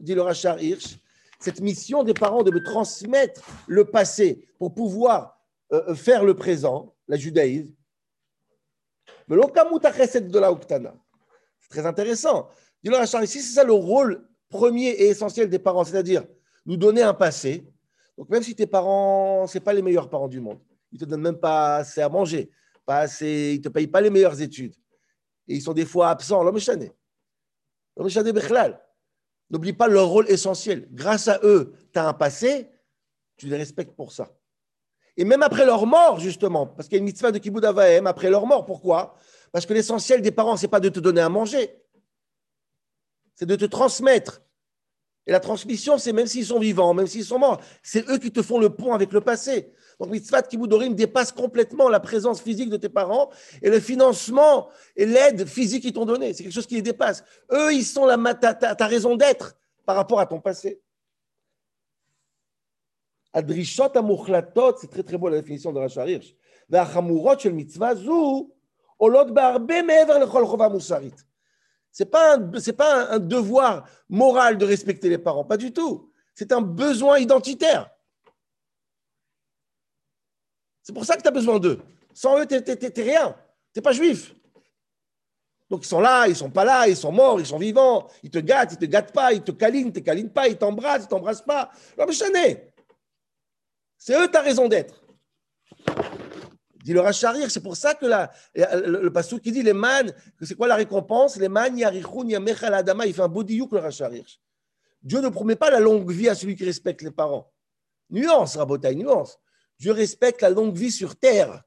dit 0.00 0.14
le 0.14 0.22
Rachar 0.22 0.60
Hirsch, 0.60 0.98
cette 1.38 1.60
mission 1.60 2.02
des 2.02 2.14
parents 2.14 2.42
de 2.42 2.50
me 2.50 2.62
transmettre 2.62 3.42
le 3.66 3.84
passé 3.84 4.48
pour 4.58 4.74
pouvoir 4.74 5.38
euh, 5.72 5.82
euh, 5.88 5.94
faire 5.94 6.24
le 6.24 6.34
présent, 6.34 6.94
la 7.08 7.16
judaïsme. 7.16 7.74
Mais 9.28 9.36
de 9.36 10.38
la 10.38 10.50
C'est 11.60 11.68
très 11.68 11.86
intéressant. 11.86 12.48
À 12.86 13.06
Charles, 13.06 13.26
si 13.26 13.40
c'est 13.42 13.54
ça 13.54 13.64
le 13.64 13.72
rôle 13.72 14.26
premier 14.48 14.90
et 14.90 15.08
essentiel 15.08 15.50
des 15.50 15.58
parents, 15.58 15.84
c'est-à-dire 15.84 16.24
nous 16.64 16.76
donner 16.76 17.02
un 17.02 17.14
passé, 17.14 17.66
donc 18.16 18.28
même 18.30 18.42
si 18.42 18.54
tes 18.54 18.66
parents, 18.66 19.46
ce 19.46 19.58
pas 19.58 19.72
les 19.72 19.82
meilleurs 19.82 20.08
parents 20.08 20.28
du 20.28 20.40
monde, 20.40 20.60
ils 20.92 20.96
ne 20.96 21.04
te 21.04 21.10
donnent 21.10 21.22
même 21.22 21.38
pas 21.38 21.76
assez 21.78 22.00
à 22.00 22.08
manger, 22.08 22.50
pas 22.86 23.00
assez, 23.00 23.52
ils 23.54 23.58
ne 23.58 23.62
te 23.62 23.68
payent 23.68 23.88
pas 23.88 24.00
les 24.00 24.10
meilleures 24.10 24.40
études, 24.40 24.74
et 25.48 25.56
ils 25.56 25.62
sont 25.62 25.74
des 25.74 25.84
fois 25.84 26.08
absents, 26.10 26.42
N'oublie 29.48 29.72
pas 29.72 29.86
leur 29.86 30.08
rôle 30.08 30.28
essentiel. 30.28 30.88
Grâce 30.90 31.28
à 31.28 31.38
eux, 31.44 31.72
tu 31.92 31.98
as 31.98 32.08
un 32.08 32.12
passé, 32.12 32.68
tu 33.36 33.46
les 33.46 33.56
respectes 33.56 33.94
pour 33.94 34.10
ça. 34.10 34.36
Et 35.16 35.24
même 35.24 35.42
après 35.42 35.64
leur 35.64 35.86
mort, 35.86 36.18
justement, 36.18 36.66
parce 36.66 36.88
qu'il 36.88 36.96
y 36.96 36.98
a 36.98 37.00
une 37.00 37.04
mitzvah 37.04 37.32
de 37.32 37.38
Kibbutz 37.38 37.64
Avahem, 37.64 38.06
après 38.06 38.28
leur 38.28 38.44
mort, 38.44 38.66
pourquoi? 38.66 39.14
Parce 39.52 39.64
que 39.64 39.72
l'essentiel 39.72 40.20
des 40.20 40.32
parents, 40.32 40.56
ce 40.56 40.62
n'est 40.62 40.70
pas 40.70 40.80
de 40.80 40.88
te 40.88 41.00
donner 41.00 41.20
à 41.20 41.28
manger, 41.28 41.80
c'est 43.34 43.46
de 43.46 43.56
te 43.56 43.64
transmettre. 43.64 44.42
Et 45.26 45.32
la 45.32 45.40
transmission, 45.40 45.98
c'est 45.98 46.12
même 46.12 46.26
s'ils 46.26 46.46
sont 46.46 46.60
vivants, 46.60 46.94
même 46.94 47.08
s'ils 47.08 47.24
sont 47.24 47.38
morts, 47.38 47.60
c'est 47.82 48.08
eux 48.08 48.18
qui 48.18 48.30
te 48.30 48.42
font 48.42 48.58
le 48.60 48.70
pont 48.70 48.94
avec 48.94 49.12
le 49.12 49.20
passé. 49.20 49.72
Donc 49.98 50.10
mitzvah 50.10 50.42
kibudorim 50.42 50.94
dépasse 50.94 51.32
complètement 51.32 51.88
la 51.88 52.00
présence 52.00 52.40
physique 52.40 52.70
de 52.70 52.76
tes 52.76 52.88
parents 52.88 53.30
et 53.62 53.70
le 53.70 53.80
financement 53.80 54.68
et 54.94 55.06
l'aide 55.06 55.46
physique 55.46 55.82
qu'ils 55.82 55.94
t'ont 55.94 56.04
donné. 56.04 56.32
C'est 56.32 56.44
quelque 56.44 56.52
chose 56.52 56.66
qui 56.66 56.76
les 56.76 56.82
dépasse. 56.82 57.24
Eux, 57.50 57.72
ils 57.72 57.84
sont 57.84 58.06
la, 58.06 58.16
ta, 58.34 58.54
ta, 58.54 58.86
raison 58.86 59.16
d'être 59.16 59.56
par 59.84 59.96
rapport 59.96 60.20
à 60.20 60.26
ton 60.26 60.40
passé. 60.40 60.80
C'est 63.34 64.90
très 64.90 65.02
très 65.02 65.18
beau 65.18 65.28
la 65.28 65.40
définition 65.40 65.72
de 65.72 65.80
mitzvah. 67.50 67.94
Ce 71.96 72.02
n'est 72.02 72.10
pas, 72.74 73.14
un, 73.14 73.18
devoir 73.18 73.88
moral 74.10 74.58
de 74.58 74.66
respecter 74.66 75.08
les 75.08 75.16
parents, 75.16 75.46
pas 75.46 75.56
du 75.56 75.72
tout. 75.72 76.12
C'est 76.34 76.52
un 76.52 76.60
besoin 76.60 77.18
identitaire. 77.18 77.88
C'est 80.82 80.92
pour 80.92 81.06
ça 81.06 81.16
que 81.16 81.22
tu 81.22 81.28
as 81.28 81.30
besoin 81.30 81.58
d'eux. 81.58 81.80
Sans 82.12 82.38
eux, 82.38 82.46
tu 82.46 82.54
n'es 82.54 83.02
rien. 83.02 83.34
Tu 83.72 83.78
n'es 83.78 83.82
pas 83.82 83.92
juif. 83.92 84.34
Donc 85.70 85.86
ils 85.86 85.88
sont 85.88 86.00
là, 86.00 86.28
ils 86.28 86.36
sont 86.36 86.50
pas 86.50 86.66
là, 86.66 86.86
ils 86.86 86.98
sont 86.98 87.12
morts, 87.12 87.40
ils 87.40 87.46
sont 87.46 87.58
vivants, 87.58 88.08
ils 88.22 88.30
te 88.30 88.40
gâtent, 88.40 88.72
ils 88.72 88.78
te 88.78 88.84
gâtent 88.84 89.14
pas, 89.14 89.32
ils 89.32 89.42
te 89.42 89.52
câlinent, 89.52 89.86
ils 89.86 89.92
te 89.94 90.00
câlinent 90.00 90.30
pas, 90.30 90.48
ils 90.48 90.58
t'embrassent, 90.58 91.04
ils 91.04 91.08
t'embrassent 91.08 91.46
pas. 91.46 91.70
Non 91.98 92.04
mais 92.06 92.72
C'est 93.96 94.20
eux 94.20 94.28
ta 94.28 94.42
raison 94.42 94.68
d'être. 94.68 95.05
Dit 96.86 96.92
le 96.92 97.00
Racharir, 97.00 97.50
c'est 97.50 97.64
pour 97.64 97.76
ça 97.76 97.94
que 97.94 98.06
la, 98.06 98.30
le, 98.54 99.02
le 99.02 99.12
passou 99.12 99.40
qui 99.40 99.50
dit 99.50 99.64
les 99.64 99.72
man, 99.72 100.14
c'est 100.40 100.54
quoi 100.54 100.68
la 100.68 100.76
récompense? 100.76 101.36
Les 101.36 101.48
man 101.48 101.76
yarichun 101.76 102.46
adama, 102.62 103.06
il 103.06 103.12
fait 103.12 103.22
un 103.22 103.28
beau 103.28 103.42
le 103.42 103.78
Racharir. 103.78 104.24
Dieu 105.02 105.20
ne 105.20 105.28
promet 105.28 105.56
pas 105.56 105.68
la 105.68 105.80
longue 105.80 106.08
vie 106.08 106.28
à 106.28 106.36
celui 106.36 106.54
qui 106.54 106.64
respecte 106.64 107.02
les 107.02 107.10
parents. 107.10 107.52
Nuance, 108.08 108.54
Rabotai, 108.54 108.94
nuance. 108.94 109.36
Dieu 109.80 109.90
respecte 109.90 110.42
la 110.42 110.50
longue 110.50 110.76
vie 110.76 110.92
sur 110.92 111.16
terre, 111.16 111.64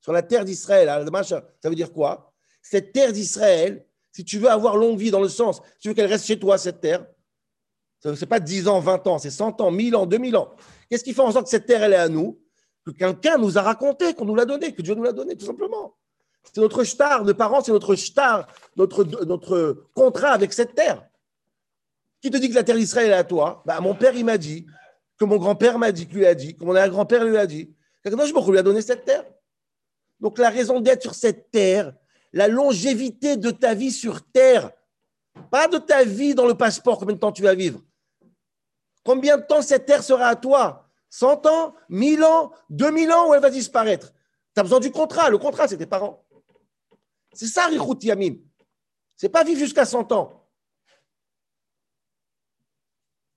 sur 0.00 0.12
la 0.12 0.22
terre 0.22 0.44
d'Israël. 0.44 0.86
Ça 1.24 1.68
veut 1.68 1.74
dire 1.74 1.92
quoi? 1.92 2.32
Cette 2.62 2.92
terre 2.92 3.12
d'Israël, 3.12 3.84
si 4.12 4.24
tu 4.24 4.38
veux 4.38 4.48
avoir 4.48 4.76
longue 4.76 5.00
vie 5.00 5.10
dans 5.10 5.18
le 5.20 5.28
sens, 5.28 5.56
si 5.56 5.80
tu 5.80 5.88
veux 5.88 5.94
qu'elle 5.94 6.06
reste 6.06 6.26
chez 6.26 6.38
toi, 6.38 6.58
cette 6.58 6.80
terre, 6.80 7.04
ce 7.98 8.10
n'est 8.10 8.26
pas 8.26 8.38
10 8.38 8.68
ans, 8.68 8.78
20 8.78 9.04
ans, 9.08 9.18
c'est 9.18 9.30
100 9.30 9.60
ans, 9.60 9.72
1000 9.72 9.96
ans, 9.96 10.06
2000 10.06 10.36
ans. 10.36 10.54
Qu'est-ce 10.88 11.02
qui 11.02 11.12
fait 11.12 11.22
en 11.22 11.32
sorte 11.32 11.46
que 11.46 11.50
cette 11.50 11.66
terre, 11.66 11.82
elle 11.82 11.94
est 11.94 11.96
à 11.96 12.08
nous? 12.08 12.38
Que 12.84 12.90
quelqu'un 12.90 13.38
nous 13.38 13.58
a 13.58 13.62
raconté, 13.62 14.14
qu'on 14.14 14.24
nous 14.24 14.34
l'a 14.34 14.44
donné, 14.44 14.72
que 14.72 14.82
Dieu 14.82 14.94
nous 14.94 15.04
l'a 15.04 15.12
donné, 15.12 15.36
tout 15.36 15.46
simplement. 15.46 15.94
C'est 16.44 16.60
notre 16.60 16.82
star 16.84 17.24
de 17.24 17.32
parents, 17.32 17.62
c'est 17.62 17.72
notre 17.72 17.94
star, 17.94 18.46
notre, 18.76 19.86
contrat 19.94 20.30
avec 20.30 20.52
cette 20.52 20.74
terre. 20.74 21.06
Qui 22.20 22.30
te 22.30 22.36
dit 22.36 22.48
que 22.48 22.54
la 22.54 22.64
terre 22.64 22.76
d'Israël 22.76 23.10
est 23.10 23.14
à 23.14 23.24
toi? 23.24 23.62
Bah, 23.66 23.80
Mon 23.80 23.94
père, 23.94 24.14
il 24.14 24.24
m'a 24.24 24.38
dit, 24.38 24.66
que 25.22 25.24
mon 25.24 25.36
grand-père 25.36 25.78
m'a 25.78 25.92
dit, 25.92 26.06
lui 26.06 26.26
a 26.26 26.34
dit, 26.34 26.56
que 26.56 26.64
mon 26.64 26.74
arrière-grand-père 26.74 27.24
lui 27.24 27.36
a 27.36 27.46
dit. 27.46 27.72
je 28.04 28.50
lui 28.50 28.58
a 28.58 28.62
donné 28.62 28.82
cette 28.82 29.04
terre. 29.04 29.24
Donc 30.18 30.38
la 30.38 30.50
raison 30.50 30.80
d'être 30.80 31.02
sur 31.02 31.14
cette 31.14 31.50
terre, 31.52 31.92
la 32.32 32.48
longévité 32.48 33.36
de 33.36 33.52
ta 33.52 33.74
vie 33.74 33.92
sur 33.92 34.22
terre, 34.30 34.72
pas 35.50 35.68
de 35.68 35.78
ta 35.78 36.02
vie 36.04 36.34
dans 36.34 36.46
le 36.46 36.54
passeport, 36.54 36.98
combien 36.98 37.14
de 37.14 37.20
temps 37.20 37.32
tu 37.32 37.42
vas 37.42 37.54
vivre? 37.54 37.80
Combien 39.04 39.36
de 39.36 39.42
temps 39.42 39.62
cette 39.62 39.86
terre 39.86 40.02
sera 40.02 40.26
à 40.26 40.36
toi? 40.36 40.81
100 41.12 41.44
ans, 41.44 41.74
1000 41.90 42.24
ans, 42.24 42.52
2000 42.70 43.12
ans, 43.12 43.28
ou 43.28 43.34
elle 43.34 43.42
va 43.42 43.50
disparaître 43.50 44.14
Tu 44.54 44.60
as 44.60 44.62
besoin 44.62 44.80
du 44.80 44.90
contrat. 44.90 45.28
Le 45.28 45.36
contrat, 45.36 45.68
c'est 45.68 45.76
tes 45.76 45.84
parents. 45.84 46.24
C'est 47.34 47.48
ça, 47.48 47.66
Richout 47.66 47.98
Yamim. 48.00 48.36
C'est 49.18 49.28
pas 49.28 49.44
vivre 49.44 49.58
jusqu'à 49.58 49.84
100 49.84 50.10
ans. 50.12 50.48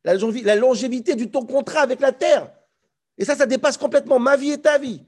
La 0.05 0.55
longévité 0.55 1.15
du 1.15 1.29
ton 1.29 1.45
contrat 1.45 1.81
avec 1.81 1.99
la 1.99 2.13
terre. 2.13 2.49
Et 3.17 3.25
ça, 3.25 3.35
ça 3.35 3.45
dépasse 3.45 3.75
complètement 3.75 4.19
ma 4.19 4.37
vie 4.37 4.51
et 4.51 4.61
ta 4.61 4.77
vie. 4.77 5.03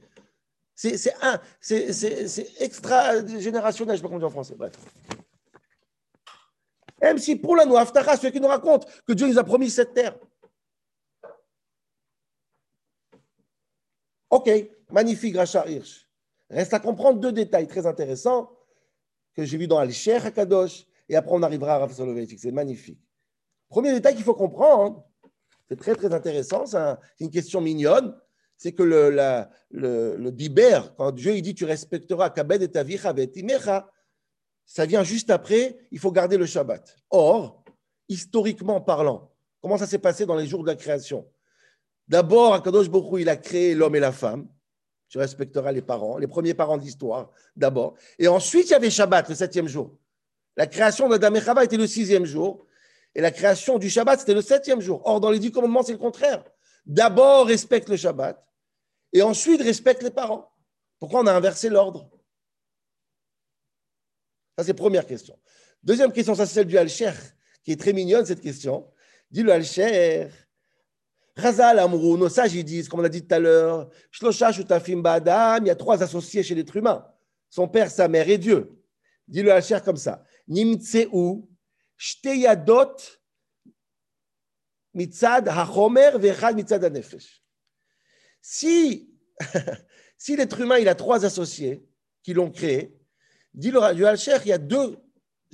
C'est 0.76 1.14
extra-générationnel, 2.60 3.96
je 3.96 4.02
ne 4.02 4.04
sais 4.04 4.04
pas 4.04 4.08
comment 4.10 4.20
dire 4.20 4.28
en 4.28 4.32
français. 4.32 4.56
Bref. 4.58 4.74
Même 7.02 7.18
si 7.18 7.38
pour 7.38 7.56
la 7.56 7.66
Noa 7.66 7.86
ceux 8.22 8.30
qui 8.30 8.42
nous 8.42 8.48
racontent 8.50 8.88
que 9.08 9.14
Dieu 9.14 9.28
nous 9.28 9.40
a 9.40 9.44
promis 9.46 9.70
cette 9.70 9.94
terre. 9.94 10.18
Ok, 14.30 14.50
magnifique, 14.92 15.36
Rachar 15.36 15.70
Hirsch. 15.70 16.08
Reste 16.50 16.74
à 16.74 16.80
comprendre 16.80 17.20
deux 17.20 17.32
détails 17.32 17.68
très 17.68 17.86
intéressants 17.86 18.52
que 19.36 19.44
j'ai 19.44 19.58
vus 19.58 19.68
dans 19.68 19.78
Al-Sheikh 19.78 20.26
Akadosh, 20.26 20.86
et 21.10 21.16
après 21.16 21.32
on 21.34 21.44
arrivera 21.44 21.76
à 21.76 21.80
Rav 21.80 21.94
Soloveitchik. 21.94 22.40
C'est 22.40 22.52
magnifique. 22.52 23.00
Premier 23.70 23.92
détail 23.94 24.16
qu'il 24.16 24.24
faut 24.24 24.34
comprendre, 24.34 25.06
c'est 25.68 25.78
très 25.78 25.96
très 25.96 26.14
intéressant, 26.14 26.66
c'est 26.66 26.78
une 27.20 27.30
question 27.30 27.62
mignonne, 27.62 28.18
c'est 28.58 28.72
que 28.72 28.84
le, 28.84 29.10
la, 29.10 29.50
Biber, 30.32 30.96
quand 30.98 31.12
Dieu 31.12 31.36
il 31.36 31.42
dit 31.42 31.54
tu 31.54 31.66
respecteras 31.66 32.30
Kabed 32.30 32.62
et 32.62 32.72
Tavicha 32.72 33.14
Imecha, 33.36 33.90
ça 34.66 34.86
vient 34.86 35.04
juste 35.04 35.30
après, 35.30 35.78
il 35.92 36.00
faut 36.00 36.12
garder 36.12 36.38
le 36.38 36.46
Shabbat. 36.46 36.98
Or, 37.10 37.64
historiquement 38.10 38.82
parlant, 38.82 39.32
comment 39.62 39.78
ça 39.78 39.86
s'est 39.86 40.00
passé 40.00 40.26
dans 40.26 40.36
les 40.36 40.48
jours 40.48 40.64
de 40.64 40.68
la 40.68 40.76
création? 40.76 41.30
D'abord, 42.08 42.54
Akadosh 42.54 42.90
Bokhu, 42.90 43.22
il 43.22 43.30
a 43.30 43.36
créé 43.36 43.76
l'homme 43.76 43.96
et 43.96 44.00
la 44.00 44.12
femme. 44.12 44.48
Tu 45.10 45.18
respecteras 45.18 45.72
les 45.72 45.82
parents, 45.82 46.18
les 46.18 46.28
premiers 46.28 46.54
parents 46.54 46.78
de 46.78 46.84
l'histoire, 46.84 47.32
d'abord. 47.56 47.96
Et 48.20 48.28
ensuite, 48.28 48.68
il 48.68 48.72
y 48.72 48.76
avait 48.76 48.90
Shabbat, 48.90 49.30
le 49.30 49.36
septième 49.36 49.68
jour. 49.68 49.98
La 50.56 50.68
création 50.68 51.08
d'Adam 51.08 51.34
et 51.36 51.42
Chava 51.42 51.64
était 51.64 51.78
le 51.78 51.88
sixième 51.88 52.26
jour. 52.26 52.66
Et 53.16 53.22
la 53.22 53.32
création 53.32 53.78
du 53.78 53.90
Shabbat, 53.90 54.20
c'était 54.20 54.34
le 54.34 54.42
septième 54.42 54.82
jour. 54.82 55.02
Or, 55.06 55.20
dans 55.20 55.32
les 55.32 55.40
dix 55.40 55.52
commandements, 55.52 55.84
c'est 55.84 55.94
le 55.94 55.98
contraire. 55.98 56.44
D'abord, 56.86 57.48
respecte 57.48 57.90
le 57.90 57.98
Shabbat. 57.98 58.44
Et 59.14 59.22
ensuite, 59.22 59.62
respecte 59.62 60.04
les 60.04 60.12
parents. 60.12 60.52
Pourquoi 61.00 61.22
on 61.22 61.28
a 61.28 61.34
inversé 61.34 61.70
l'ordre? 61.70 62.10
Ça, 64.58 64.66
c'est 64.66 64.74
première 64.74 65.06
question. 65.06 65.38
Deuxième 65.84 66.12
question, 66.12 66.36
ça, 66.36 66.46
c'est 66.46 66.56
celle 66.56 66.68
du 66.68 66.78
Alcher, 66.78 67.12
qui 67.64 67.72
est 67.72 67.80
très 67.80 67.94
mignonne, 67.94 68.26
cette 68.26 68.42
question. 68.42 68.92
Dis 69.32 69.44
le 69.44 69.52
Alcher. 69.52 70.28
Chazal 71.40 71.80
Amrou, 71.80 72.18
nos 72.18 72.30
sages 72.30 72.54
disent, 72.64 72.90
comme 72.90 73.02
on 73.02 73.04
a 73.04 73.10
dit 73.10 73.26
tout 73.26 73.36
à 73.36 73.40
l'heure, 73.40 73.90
Shlosha 74.12 74.52
Shutafim 74.52 75.02
Badam, 75.02 75.66
il 75.66 75.68
y 75.68 75.72
a 75.72 75.76
trois 75.76 76.02
associés 76.02 76.44
chez 76.44 76.56
l'être 76.56 76.76
humain 76.76 77.06
son 77.50 77.68
père, 77.68 77.90
sa 77.90 78.08
mère 78.08 78.30
et 78.30 78.38
Dieu. 78.38 78.82
Dis-le 79.28 79.52
à 79.52 79.62
cher 79.62 79.84
comme 79.84 79.98
ça. 79.98 80.24
Nimtseu, 80.48 81.10
Shteyadot, 81.96 82.96
Mitzad 84.94 85.48
HaChomer, 85.48 86.12
Vechad 86.18 86.56
Mitzad 86.56 86.84
HaNefesh. 86.84 87.44
Si, 88.42 89.14
si 90.18 90.36
l'être 90.36 90.60
humain 90.60 90.78
il 90.78 90.88
a 90.88 90.96
trois 90.96 91.26
associés 91.26 91.86
qui 92.24 92.34
l'ont 92.34 92.52
créé, 92.52 92.98
dis-le 93.54 93.82
à 93.82 93.94
il 93.94 94.48
y 94.48 94.52
a 94.52 94.58
deux, 94.58 94.98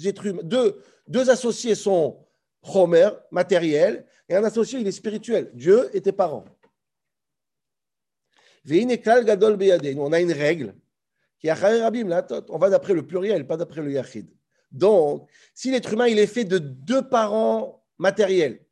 êtres 0.04 0.26
humains, 0.26 0.44
deux, 0.44 0.82
deux 1.08 1.30
associés 1.30 1.76
sont 1.76 2.20
Chomer, 2.66 3.10
matériel, 3.32 4.08
et 4.30 4.36
un 4.36 4.44
associé, 4.44 4.80
il 4.80 4.88
est 4.88 4.92
spirituel. 4.92 5.52
Dieu 5.54 5.90
et 5.96 6.02
tes 6.02 6.12
parents. 6.12 6.46
On 8.66 10.14
a 10.14 10.22
une 10.22 10.32
règle 10.32 10.76
qui 11.40 11.48
est 11.48 12.44
On 12.50 12.58
va 12.58 12.70
d'après 12.70 12.94
le 12.94 13.06
pluriel, 13.06 13.46
pas 13.46 13.58
d'après 13.58 13.82
le 13.82 13.92
yachid. 13.92 14.30
Donc, 14.72 15.30
si 15.54 15.72
l'être 15.72 15.92
humain 15.94 16.08
il 16.08 16.18
est 16.18 16.28
fait 16.28 16.46
de 16.46 16.58
deux 16.58 17.08
parents 17.08 17.86
matériels 17.98 18.66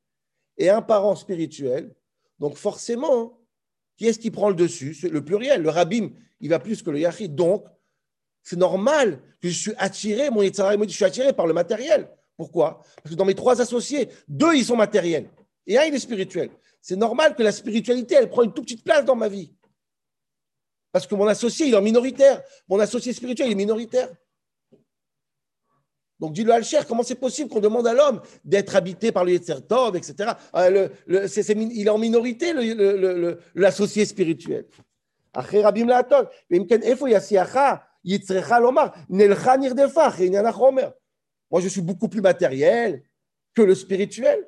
et 0.58 0.70
un 0.70 0.81
parent 0.81 1.15
spirituel, 1.15 1.93
donc 2.39 2.55
forcément, 2.55 3.39
qui 3.98 4.08
est-ce 4.08 4.20
qui 4.20 4.31
prend 4.31 4.50
le 4.50 4.55
dessus? 4.55 4.98
Le 5.10 5.24
pluriel. 5.24 5.62
Le 5.62 5.70
rabbin, 5.70 6.10
il 6.39 6.50
va 6.50 6.60
plus 6.60 6.81
que 6.81 6.89
le 6.89 7.00
yachid. 7.00 7.36
Donc, 7.36 7.65
c'est 8.41 8.58
normal 8.58 9.22
que 9.41 9.50
je 9.50 9.58
suis 9.58 9.74
attiré, 9.77 10.29
mon 10.29 10.41
je 10.41 10.88
suis 10.88 11.05
attiré 11.05 11.34
par 11.34 11.46
le 11.46 11.53
matériel. 11.53 12.10
Pourquoi? 12.38 12.81
Parce 13.03 13.13
que 13.13 13.15
dans 13.15 13.25
mes 13.25 13.36
trois 13.36 13.62
associés, 13.62 14.10
deux, 14.27 14.55
ils 14.55 14.65
sont 14.65 14.77
matériels 14.77 15.29
et 15.68 15.77
un, 15.77 15.84
il 15.84 15.94
est 15.94 16.00
spirituel. 16.00 16.50
C'est 16.82 16.96
normal 16.96 17.36
que 17.36 17.44
la 17.44 17.51
spiritualité, 17.51 18.15
elle 18.15 18.30
prend 18.30 18.44
une 18.44 18.53
toute 18.53 18.65
petite 18.65 18.84
place 18.84 19.06
dans 19.06 19.15
ma 19.15 19.27
vie. 19.27 19.53
Parce 20.91 21.08
que 21.08 21.15
mon 21.15 21.27
associé, 21.27 21.68
il 21.68 21.74
est 21.74 21.82
minoritaire. 21.82 22.41
Mon 22.68 22.80
associé 22.80 23.13
spirituel, 23.13 23.48
il 23.48 23.51
est 23.53 23.56
minoritaire. 23.56 24.10
Donc, 26.20 26.34
dit 26.34 26.44
le 26.44 26.53
Alcher, 26.53 26.82
comment 26.88 27.01
c'est 27.01 27.15
possible 27.15 27.50
qu'on 27.50 27.60
demande 27.60 27.88
à 27.88 27.94
l'homme 27.94 28.22
d'être 28.46 28.75
habité 28.75 29.12
par 29.12 29.25
le 29.25 29.32
Yetzer 29.32 29.62
Tov, 29.68 29.96
etc. 29.96 30.34
Euh, 30.56 30.88
il 31.08 31.88
est 31.88 31.89
en 31.89 31.98
minorité, 31.98 32.53
l'associé 33.56 34.06
spirituel. 34.06 34.68
Moi, 41.51 41.62
je 41.62 41.68
suis 41.68 41.82
beaucoup 41.82 42.08
plus 42.08 42.22
matériel 42.22 43.03
que 43.56 43.62
le 43.63 43.74
spirituel. 43.74 44.48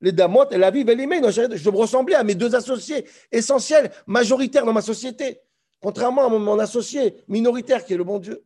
Les 0.00 0.12
damotes 0.12 0.52
et 0.52 0.58
la 0.58 0.70
vie, 0.70 0.80
je 0.82 1.70
me 1.70 1.76
ressembler 1.76 2.14
à 2.14 2.22
mes 2.22 2.34
deux 2.34 2.54
associés 2.54 3.06
essentiels, 3.32 3.90
majoritaires 4.06 4.66
dans 4.66 4.72
ma 4.72 4.82
société, 4.82 5.40
contrairement 5.80 6.26
à 6.26 6.28
mon 6.28 6.58
associé 6.58 7.24
minoritaire 7.28 7.84
qui 7.84 7.94
est 7.94 7.96
le 7.96 8.04
bon 8.04 8.18
Dieu. 8.18 8.44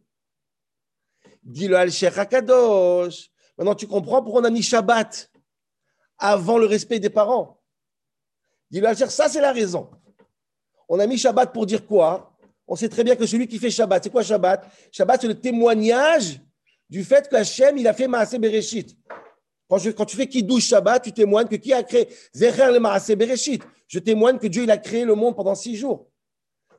Dit 1.43 1.69
le 1.69 1.77
Al-Sheikh 1.77 2.17
Akadosh. 2.19 3.31
Maintenant, 3.59 3.75
tu 3.75 3.87
comprends 3.87 4.23
pourquoi 4.23 4.43
on 4.43 4.45
a 4.45 4.51
mis 4.51 4.63
Shabbat 4.63 5.31
avant 6.19 6.59
le 6.59 6.67
respect 6.67 7.01
des 7.01 7.11
parents. 7.11 7.61
Dit 8.71 8.81
le 8.81 8.87
al 8.87 8.97
ça 8.97 9.29
c'est 9.29 9.41
la 9.41 9.53
raison. 9.53 9.91
On 10.89 10.99
a 10.99 11.07
mis 11.07 11.19
Shabbat 11.19 11.53
pour 11.53 11.67
dire 11.67 11.85
quoi? 11.87 12.37
On 12.69 12.77
sait 12.77 12.89
très 12.89 13.03
bien 13.03 13.17
que 13.17 13.27
celui 13.27 13.49
qui 13.49 13.59
fait 13.59 13.71
Shabbat, 13.71 14.05
c'est 14.05 14.11
quoi 14.11 14.23
Shabbat? 14.23 14.65
Shabbat, 14.93 15.21
c'est 15.21 15.27
le 15.27 15.41
témoignage 15.41 16.41
du 16.89 17.03
fait 17.03 17.29
que 17.29 17.35
Hachem, 17.35 17.77
il 17.79 17.89
a 17.89 17.93
fait 17.93 18.07
Maaseh 18.07 18.39
Bereshit. 18.39 18.97
Quand, 19.71 19.79
quand, 19.97 20.05
tu 20.05 20.17
fais 20.17 20.27
Kiddush 20.27 20.67
Shabbat, 20.67 21.05
tu 21.05 21.13
témoignes 21.13 21.47
que 21.47 21.55
qui 21.55 21.73
a 21.73 21.85
créé 21.85 22.09
le 22.35 23.15
Bereshit 23.15 23.63
Je 23.87 24.01
témoigne 24.01 24.37
que 24.37 24.49
Dieu, 24.49 24.69
a 24.69 24.77
créé 24.77 25.05
le 25.05 25.15
monde 25.15 25.37
pendant 25.37 25.55
six 25.55 25.77
jours. 25.77 26.11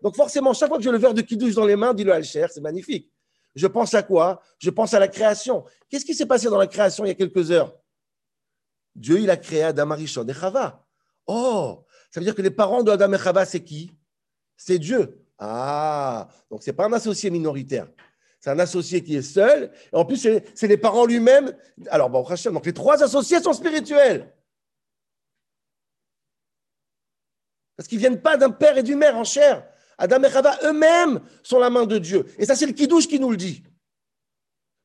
Donc 0.03 0.17
forcément, 0.17 0.53
chaque 0.53 0.67
fois 0.67 0.77
que 0.77 0.83
j'ai 0.83 0.91
le 0.91 0.97
verre 0.97 1.13
de 1.13 1.21
Kiddush 1.21 1.55
dans 1.55 1.65
les 1.65 1.77
mains, 1.77 1.93
dit 1.93 2.03
le 2.03 2.11
Alcher, 2.11 2.47
c'est 2.53 2.59
magnifique. 2.59 3.09
Je 3.55 3.65
pense 3.65 3.93
à 3.93 4.03
quoi? 4.03 4.41
Je 4.59 4.69
pense 4.69 4.93
à 4.93 4.99
la 4.99 5.07
création. 5.07 5.63
Qu'est-ce 5.89 6.03
qui 6.03 6.13
s'est 6.13 6.25
passé 6.25 6.47
dans 6.47 6.57
la 6.57 6.67
création 6.67 7.05
il 7.05 7.07
y 7.07 7.11
a 7.11 7.15
quelques 7.15 7.49
heures? 7.51 7.73
Dieu, 8.93 9.21
il 9.21 9.29
a 9.29 9.37
créé 9.37 9.63
Adam 9.63 9.91
Arishon 9.91 10.27
et 10.27 10.33
Chava. 10.33 10.85
Oh, 11.27 11.85
ça 12.09 12.19
veut 12.19 12.25
dire 12.25 12.35
que 12.35 12.41
les 12.41 12.51
parents 12.51 12.83
de 12.83 12.91
Adam 12.91 13.13
et 13.13 13.17
Chava, 13.17 13.45
c'est 13.45 13.63
qui? 13.63 13.91
C'est 14.57 14.79
Dieu. 14.79 15.25
Ah, 15.37 16.27
donc 16.49 16.61
ce 16.61 16.69
n'est 16.69 16.75
pas 16.75 16.87
un 16.87 16.93
associé 16.93 17.29
minoritaire. 17.29 17.87
C'est 18.41 18.49
un 18.49 18.59
associé 18.59 19.03
qui 19.03 19.15
est 19.15 19.21
seul. 19.21 19.71
Et 19.93 19.95
en 19.95 20.03
plus, 20.03 20.27
c'est 20.55 20.67
les 20.67 20.77
parents 20.77 21.05
lui-même. 21.05 21.55
Alors, 21.89 22.09
bon, 22.09 22.23
donc 22.23 22.65
les 22.65 22.73
trois 22.73 23.01
associés 23.03 23.39
sont 23.39 23.53
spirituels. 23.53 24.33
Parce 27.77 27.87
qu'ils 27.87 27.99
ne 27.99 28.01
viennent 28.01 28.21
pas 28.21 28.37
d'un 28.37 28.49
père 28.49 28.77
et 28.79 28.83
d'une 28.83 28.97
mère 28.97 29.15
en 29.15 29.23
chair. 29.23 29.63
Adam 29.99 30.23
et 30.23 30.31
Chava 30.31 30.57
eux-mêmes 30.63 31.21
sont 31.43 31.59
la 31.59 31.69
main 31.69 31.85
de 31.85 31.99
Dieu. 31.99 32.25
Et 32.39 32.45
ça, 32.45 32.55
c'est 32.55 32.65
le 32.65 32.73
Kiddush 32.73 33.07
qui 33.07 33.19
nous 33.19 33.29
le 33.29 33.37
dit. 33.37 33.63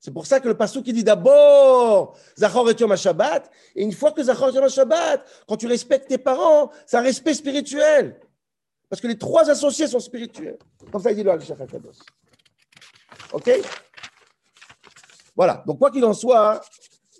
C'est 0.01 0.13
pour 0.13 0.27
ça 0.27 0.39
que 0.39 0.49
le 0.49 0.57
pasteur 0.57 0.83
qui 0.83 0.93
dit 0.93 1.03
d'abord 1.03 2.19
Zachor 2.39 2.71
et 2.71 2.75
Yom 2.75 2.95
Shabbat, 2.95 3.51
et 3.75 3.83
une 3.83 3.93
fois 3.93 4.13
que 4.13 4.23
Zachor 4.23 4.51
et 4.51 4.55
Yom 4.55 4.69
Shabbat, 4.69 5.25
quand 5.49 5.57
tu 5.57 5.67
respectes 5.67 6.09
tes 6.09 6.19
parents, 6.19 6.71
c'est 6.85 6.99
un 6.99 7.03
respect 7.03 7.33
spirituel. 7.33 8.21
Parce 8.91 9.01
que 9.01 9.09
les 9.09 9.19
trois 9.19 9.49
associés 9.49 9.87
sont 9.87 9.99
spirituels. 9.99 10.59
Comme 10.93 11.03
ça, 11.03 11.11
il 11.11 11.17
dit 11.17 11.23
le 11.23 11.31
al 11.31 11.41
OK 13.37 13.51
Voilà. 15.37 15.63
Donc, 15.67 15.79
quoi 15.79 15.91
qu'il 15.91 16.05
en 16.07 16.15
soit, 16.15 16.63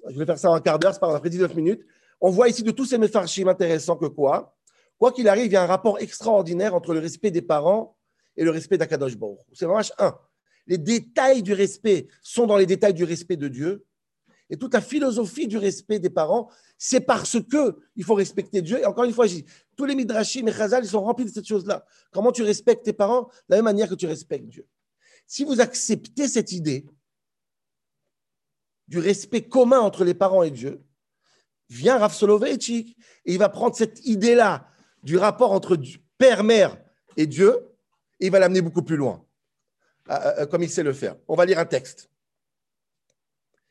je 0.09 0.19
vais 0.19 0.25
faire 0.25 0.39
ça 0.39 0.51
en 0.51 0.55
un 0.55 0.61
quart 0.61 0.79
d'heure, 0.79 0.95
c'est 0.95 1.01
pas 1.01 1.15
après 1.15 1.29
19 1.29 1.55
minutes. 1.55 1.83
On 2.23 2.31
voit 2.31 2.49
ici 2.49 2.63
de 2.63 2.71
tous 2.71 2.87
ces 2.87 2.97
méfarchim 2.97 3.49
intéressants 3.49 3.97
que 3.97 4.07
quoi 4.07 4.57
Quoi 4.99 5.13
qu'il 5.13 5.29
arrive, 5.29 5.47
il 5.47 5.53
y 5.53 5.57
a 5.57 5.63
un 5.63 5.67
rapport 5.67 5.99
extraordinaire 5.99 6.75
entre 6.75 6.95
le 6.95 7.01
respect 7.01 7.31
des 7.31 7.43
parents 7.43 7.99
et 8.35 8.45
le 8.45 8.51
respect 8.51 8.79
d'Akadosh 8.79 9.15
Baruch. 9.19 9.41
C'est 9.53 9.67
vraiment 9.67 9.83
un. 9.99 10.17
Les 10.67 10.79
détails 10.79 11.43
du 11.43 11.53
respect 11.53 12.09
sont 12.23 12.47
dans 12.47 12.57
les 12.57 12.65
détails 12.65 12.95
du 12.95 13.05
respect 13.05 13.37
de 13.37 13.49
Dieu. 13.49 13.85
Et 14.49 14.57
toute 14.57 14.73
la 14.73 14.81
philosophie 14.81 15.47
du 15.47 15.59
respect 15.59 15.99
des 15.99 16.09
parents, 16.09 16.49
c'est 16.79 17.01
parce 17.01 17.37
que 17.43 17.77
il 17.95 18.05
faut 18.05 18.15
respecter 18.15 18.63
Dieu. 18.63 18.81
Et 18.81 18.87
encore 18.87 19.05
une 19.05 19.13
fois, 19.13 19.27
tous 19.77 19.85
les 19.85 19.95
midrashim 19.95 20.47
et 20.49 20.53
chazal, 20.53 20.83
ils 20.83 20.89
sont 20.89 21.03
remplis 21.03 21.27
de 21.27 21.31
cette 21.31 21.47
chose-là. 21.47 21.85
Comment 22.11 22.33
tu 22.33 22.43
respectes 22.43 22.87
tes 22.87 22.95
parents? 22.95 23.25
De 23.25 23.29
la 23.51 23.57
même 23.57 23.67
manière 23.67 23.91
que 23.91 23.95
tu 23.95 24.07
respectes 24.07 24.49
Dieu. 24.49 24.67
Si 25.27 25.45
vous 25.45 25.61
acceptez 25.61 26.29
cette 26.29 26.53
idée 26.53 26.87
du 28.89 28.99
respect 28.99 29.43
commun 29.43 29.81
entre 29.81 30.05
les 30.05 30.15
parents 30.15 30.43
et 30.43 30.51
Dieu, 30.51 30.85
vient 31.69 31.99
Rav 31.99 32.15
Soloveitchik 32.15 32.97
et 33.25 33.33
il 33.33 33.39
va 33.39 33.49
prendre 33.49 33.75
cette 33.75 34.05
idée-là 34.07 34.69
du 35.03 35.17
rapport 35.17 35.53
entre 35.53 35.77
père, 36.19 36.45
mère 36.45 36.79
et 37.17 37.27
Dieu, 37.27 37.69
et 38.21 38.27
il 38.27 38.33
va 38.33 38.39
l'amener 38.39 38.61
beaucoup 38.61 38.83
plus 38.83 38.97
loin, 38.97 39.25
comme 40.51 40.63
il 40.63 40.71
sait 40.71 40.83
le 40.83 40.93
faire. 40.93 41.17
On 41.29 41.35
va 41.35 41.45
lire 41.45 41.59
un 41.59 41.67
texte. 41.67 42.09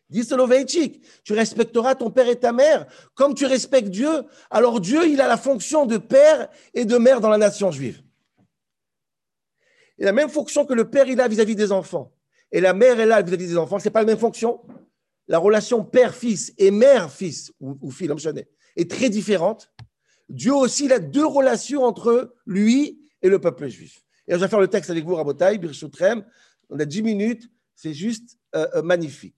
Dit 0.10 0.24
Soloveitchik, 0.24 1.04
tu 1.24 1.34
respecteras 1.34 1.96
ton 1.96 2.12
père 2.12 2.30
et 2.30 2.39
ta 2.39 2.52
mère 2.52 2.86
comme 3.15 3.34
tu 3.34 3.46
respectes 3.46 3.89
Dieu. 3.89 4.24
Alors 4.52 4.80
Dieu, 4.80 5.08
il 5.08 5.20
a 5.20 5.28
la 5.28 5.38
fonction 5.38 5.86
de 5.86 5.98
père 5.98 6.50
et 6.74 6.86
de 6.86 6.98
mère 6.98 7.22
dans 7.22 7.30
la 7.30 7.39
nation 7.39 7.72
juive. 7.72 8.05
Et 9.97 10.05
la 10.05 10.12
même 10.12 10.29
fonction 10.29 10.65
que 10.65 10.73
le 10.73 10.89
père 10.89 11.08
il 11.08 11.19
a 11.21 11.27
vis-à-vis 11.27 11.55
des 11.55 11.71
enfants 11.71 12.12
et 12.51 12.62
la 12.62 12.73
mère 12.73 12.99
est 12.99 13.05
là 13.05 13.21
vis-à-vis 13.21 13.47
des 13.47 13.58
enfants, 13.58 13.79
c'est 13.79 13.89
pas 13.89 13.99
la 13.99 14.05
même 14.05 14.17
fonction. 14.17 14.62
La 15.27 15.39
relation 15.39 15.84
père-fils 15.84 16.53
et 16.58 16.71
mère-fils 16.71 17.51
ou, 17.60 17.77
ou 17.81 17.91
fille, 17.91 18.12
est 18.75 18.91
très 18.91 19.10
différente. 19.10 19.73
Dieu 20.29 20.53
aussi, 20.53 20.86
il 20.86 20.93
a 20.93 20.99
deux 20.99 21.25
relations 21.25 21.84
entre 21.84 22.36
lui 22.45 23.01
et 23.21 23.29
le 23.29 23.39
peuple 23.39 23.67
juif. 23.67 24.03
Et 24.27 24.34
je 24.34 24.38
vais 24.38 24.47
faire 24.47 24.60
le 24.60 24.67
texte 24.67 24.89
avec 24.89 25.03
vous, 25.03 25.15
Rabotai, 25.15 25.58
Birshutrem. 25.58 26.25
On 26.69 26.79
a 26.79 26.86
dix 26.86 27.03
minutes, 27.03 27.49
c'est 27.75 27.93
juste 27.93 28.38
euh, 28.55 28.67
euh, 28.75 28.81
magnifique. 28.81 29.36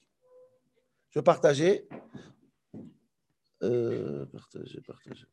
Je 1.09 1.19
vais 1.19 1.23
partager. 1.23 1.87
Euh, 3.63 4.25
partager, 4.27 4.81
partager. 4.81 5.25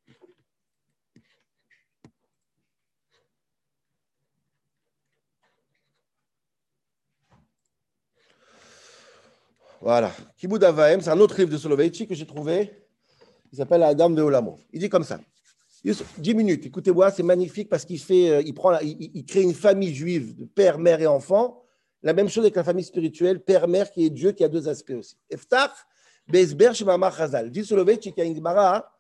Voilà. 9.85 10.11
Kibud 10.39 10.65
Avaem, 10.65 11.03
c'est 11.03 11.11
un 11.11 11.21
autre 11.21 11.37
livre 11.39 11.51
de 11.51 11.59
Soloveitchi 11.59 12.09
que 12.09 12.15
j'ai 12.15 12.25
trouvé. 12.25 12.73
Il 13.53 13.59
s'appelle 13.59 13.83
Adam 13.83 14.09
de 14.09 14.23
Olamo. 14.23 14.59
Il 14.73 14.81
dit 14.81 14.89
comme 14.89 15.05
ça. 15.05 15.21
10 15.85 16.35
minutes, 16.35 16.65
écoutez-moi, 16.65 17.11
c'est 17.11 17.23
magnifique 17.23 17.69
parce 17.69 17.85
qu'il 17.85 18.01
fait, 18.01 18.31
euh, 18.31 18.43
il, 18.47 18.55
prend, 18.55 18.79
il, 18.81 19.27
crée 19.27 19.43
une 19.43 19.53
famille 19.53 19.95
juive 19.95 20.35
de 20.37 20.47
père, 20.47 20.79
mère 20.79 21.03
et 21.03 21.07
enfant. 21.07 21.63
La 22.03 22.15
même 22.15 22.31
chose 22.31 22.45
avec 22.45 22.57
la 22.57 22.65
famille 22.65 22.83
spirituelle, 22.85 23.45
père, 23.45 23.69
mère, 23.69 23.91
qui 23.91 24.07
est 24.07 24.09
Dieu, 24.09 24.33
qui 24.33 24.43
a 24.43 24.49
deux 24.49 24.67
aspects 24.67 24.95
aussi. 24.97 25.19
Eftach, 25.29 25.73
Bezber, 26.27 26.73
Shemama, 26.73 27.11
Chazal. 27.11 27.51
Dit 27.51 27.67
Soloveitchi 27.67 28.11
qu'il 28.11 28.25
y 28.25 28.27
a 28.27 28.31
une 28.31 28.37
Gemara 28.37 28.91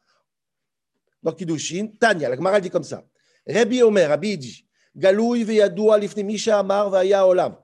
dans 1.23 1.33
Kiddushin, 1.33 1.89
Tanya, 1.99 2.29
la 2.29 2.37
Gemara 2.37 2.61
dit 2.61 2.69
comme 2.69 2.85
ça. 2.85 3.03
Rabbi 3.49 3.83
Omer, 3.83 4.07
Rabbi 4.07 4.37
dit, 4.37 4.67
Galoui 4.95 5.45
ve'yadoua 5.45 5.99
lifni 5.99 6.25
misha 6.25 6.59
amar 6.59 6.91
va'ya 6.91 7.27
olam. 7.27 7.57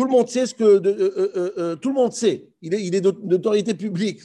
Tout 0.00 0.06
le 0.06 0.12
monde 0.12 0.30
sait 0.30 0.46
ce 0.46 0.54
que. 0.54 0.64
Euh, 0.64 0.80
euh, 1.36 1.54
euh, 1.58 1.76
tout 1.76 1.90
le 1.90 1.94
monde 1.94 2.14
sait. 2.14 2.48
Il 2.62 2.72
est, 2.72 2.82
il 2.82 2.94
est 2.94 3.02
d'autorité 3.02 3.74
publique 3.74 4.22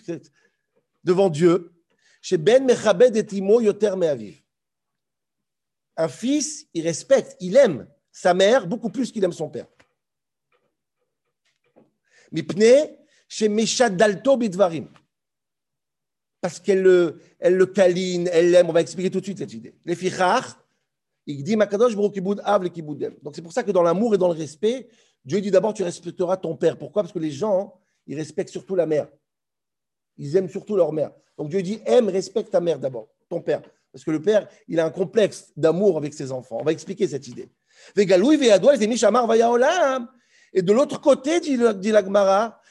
devant 1.04 1.30
Dieu. 1.30 1.74
Chez 2.22 2.38
Ben 2.38 2.64
Mechabed 2.64 3.14
et 3.18 3.26
Timo 3.26 3.60
Yoter 3.60 3.94
Me'aviv. 3.98 4.42
Un 5.98 6.08
fils, 6.08 6.66
il 6.74 6.82
respecte, 6.84 7.36
il 7.42 7.58
aime 7.58 7.90
sa 8.10 8.34
mère 8.34 8.68
beaucoup 8.68 8.90
plus 8.90 9.12
qu'il 9.12 9.22
aime 9.26 9.34
son 9.34 9.50
père. 9.50 9.68
Mipne, 12.32 12.96
chez 13.28 13.50
Meshad 13.50 13.98
Dalto 13.98 14.38
Bidvarim. 14.38 14.88
Parce 16.40 16.62
qu'elle 16.62 16.84
le, 16.84 17.20
elle 17.38 17.56
le 17.56 17.66
câline, 17.66 18.30
elle 18.32 18.52
l'aime. 18.52 18.70
On 18.70 18.74
va 18.74 18.80
expliquer 18.80 19.12
tout 19.12 19.20
de 19.20 19.26
suite 19.26 19.40
cette 19.40 19.52
idée. 19.52 19.76
Les 19.84 19.96
fichar, 19.96 20.66
il 21.26 21.44
dit 21.44 21.58
Makadosh 21.58 21.98
le 21.98 23.22
Donc 23.22 23.36
c'est 23.36 23.42
pour 23.42 23.52
ça 23.52 23.64
que 23.64 23.72
dans 23.72 23.84
l'amour 23.84 24.16
et 24.16 24.18
dans 24.18 24.32
le 24.32 24.40
respect, 24.40 24.88
Dieu 25.26 25.42
dit 25.42 25.52
d'abord, 25.52 25.74
tu 25.74 25.84
respecteras 25.84 26.38
ton 26.38 26.56
père. 26.56 26.78
Pourquoi? 26.78 27.04
Parce 27.04 27.14
que 27.14 27.20
les 27.20 27.32
gens, 27.32 27.74
ils 28.08 28.16
respectent 28.16 28.52
surtout 28.52 28.76
la 28.76 28.86
mère. 28.86 29.08
Ils 30.18 30.36
aiment 30.36 30.50
surtout 30.50 30.76
leur 30.76 30.94
mère. 30.94 31.12
Donc 31.38 31.50
Dieu 31.50 31.62
dit, 31.62 31.82
aime, 31.86 32.10
respecte 32.10 32.52
ta 32.52 32.62
mère 32.62 32.80
d'abord, 32.80 33.10
ton 33.30 33.42
père. 33.42 33.62
Parce 33.92 34.04
que 34.04 34.12
le 34.12 34.22
père, 34.22 34.48
il 34.68 34.80
a 34.80 34.86
un 34.86 34.90
complexe 34.90 35.52
d'amour 35.56 35.98
avec 35.98 36.14
ses 36.14 36.32
enfants. 36.32 36.58
On 36.60 36.64
va 36.64 36.72
expliquer 36.72 37.08
cette 37.08 37.28
idée. 37.28 37.50
Et 37.98 38.06
de 40.62 40.74
l'autre 40.74 41.02
côté, 41.02 41.40
dit 41.40 41.92
l'Agmara, 41.92 42.62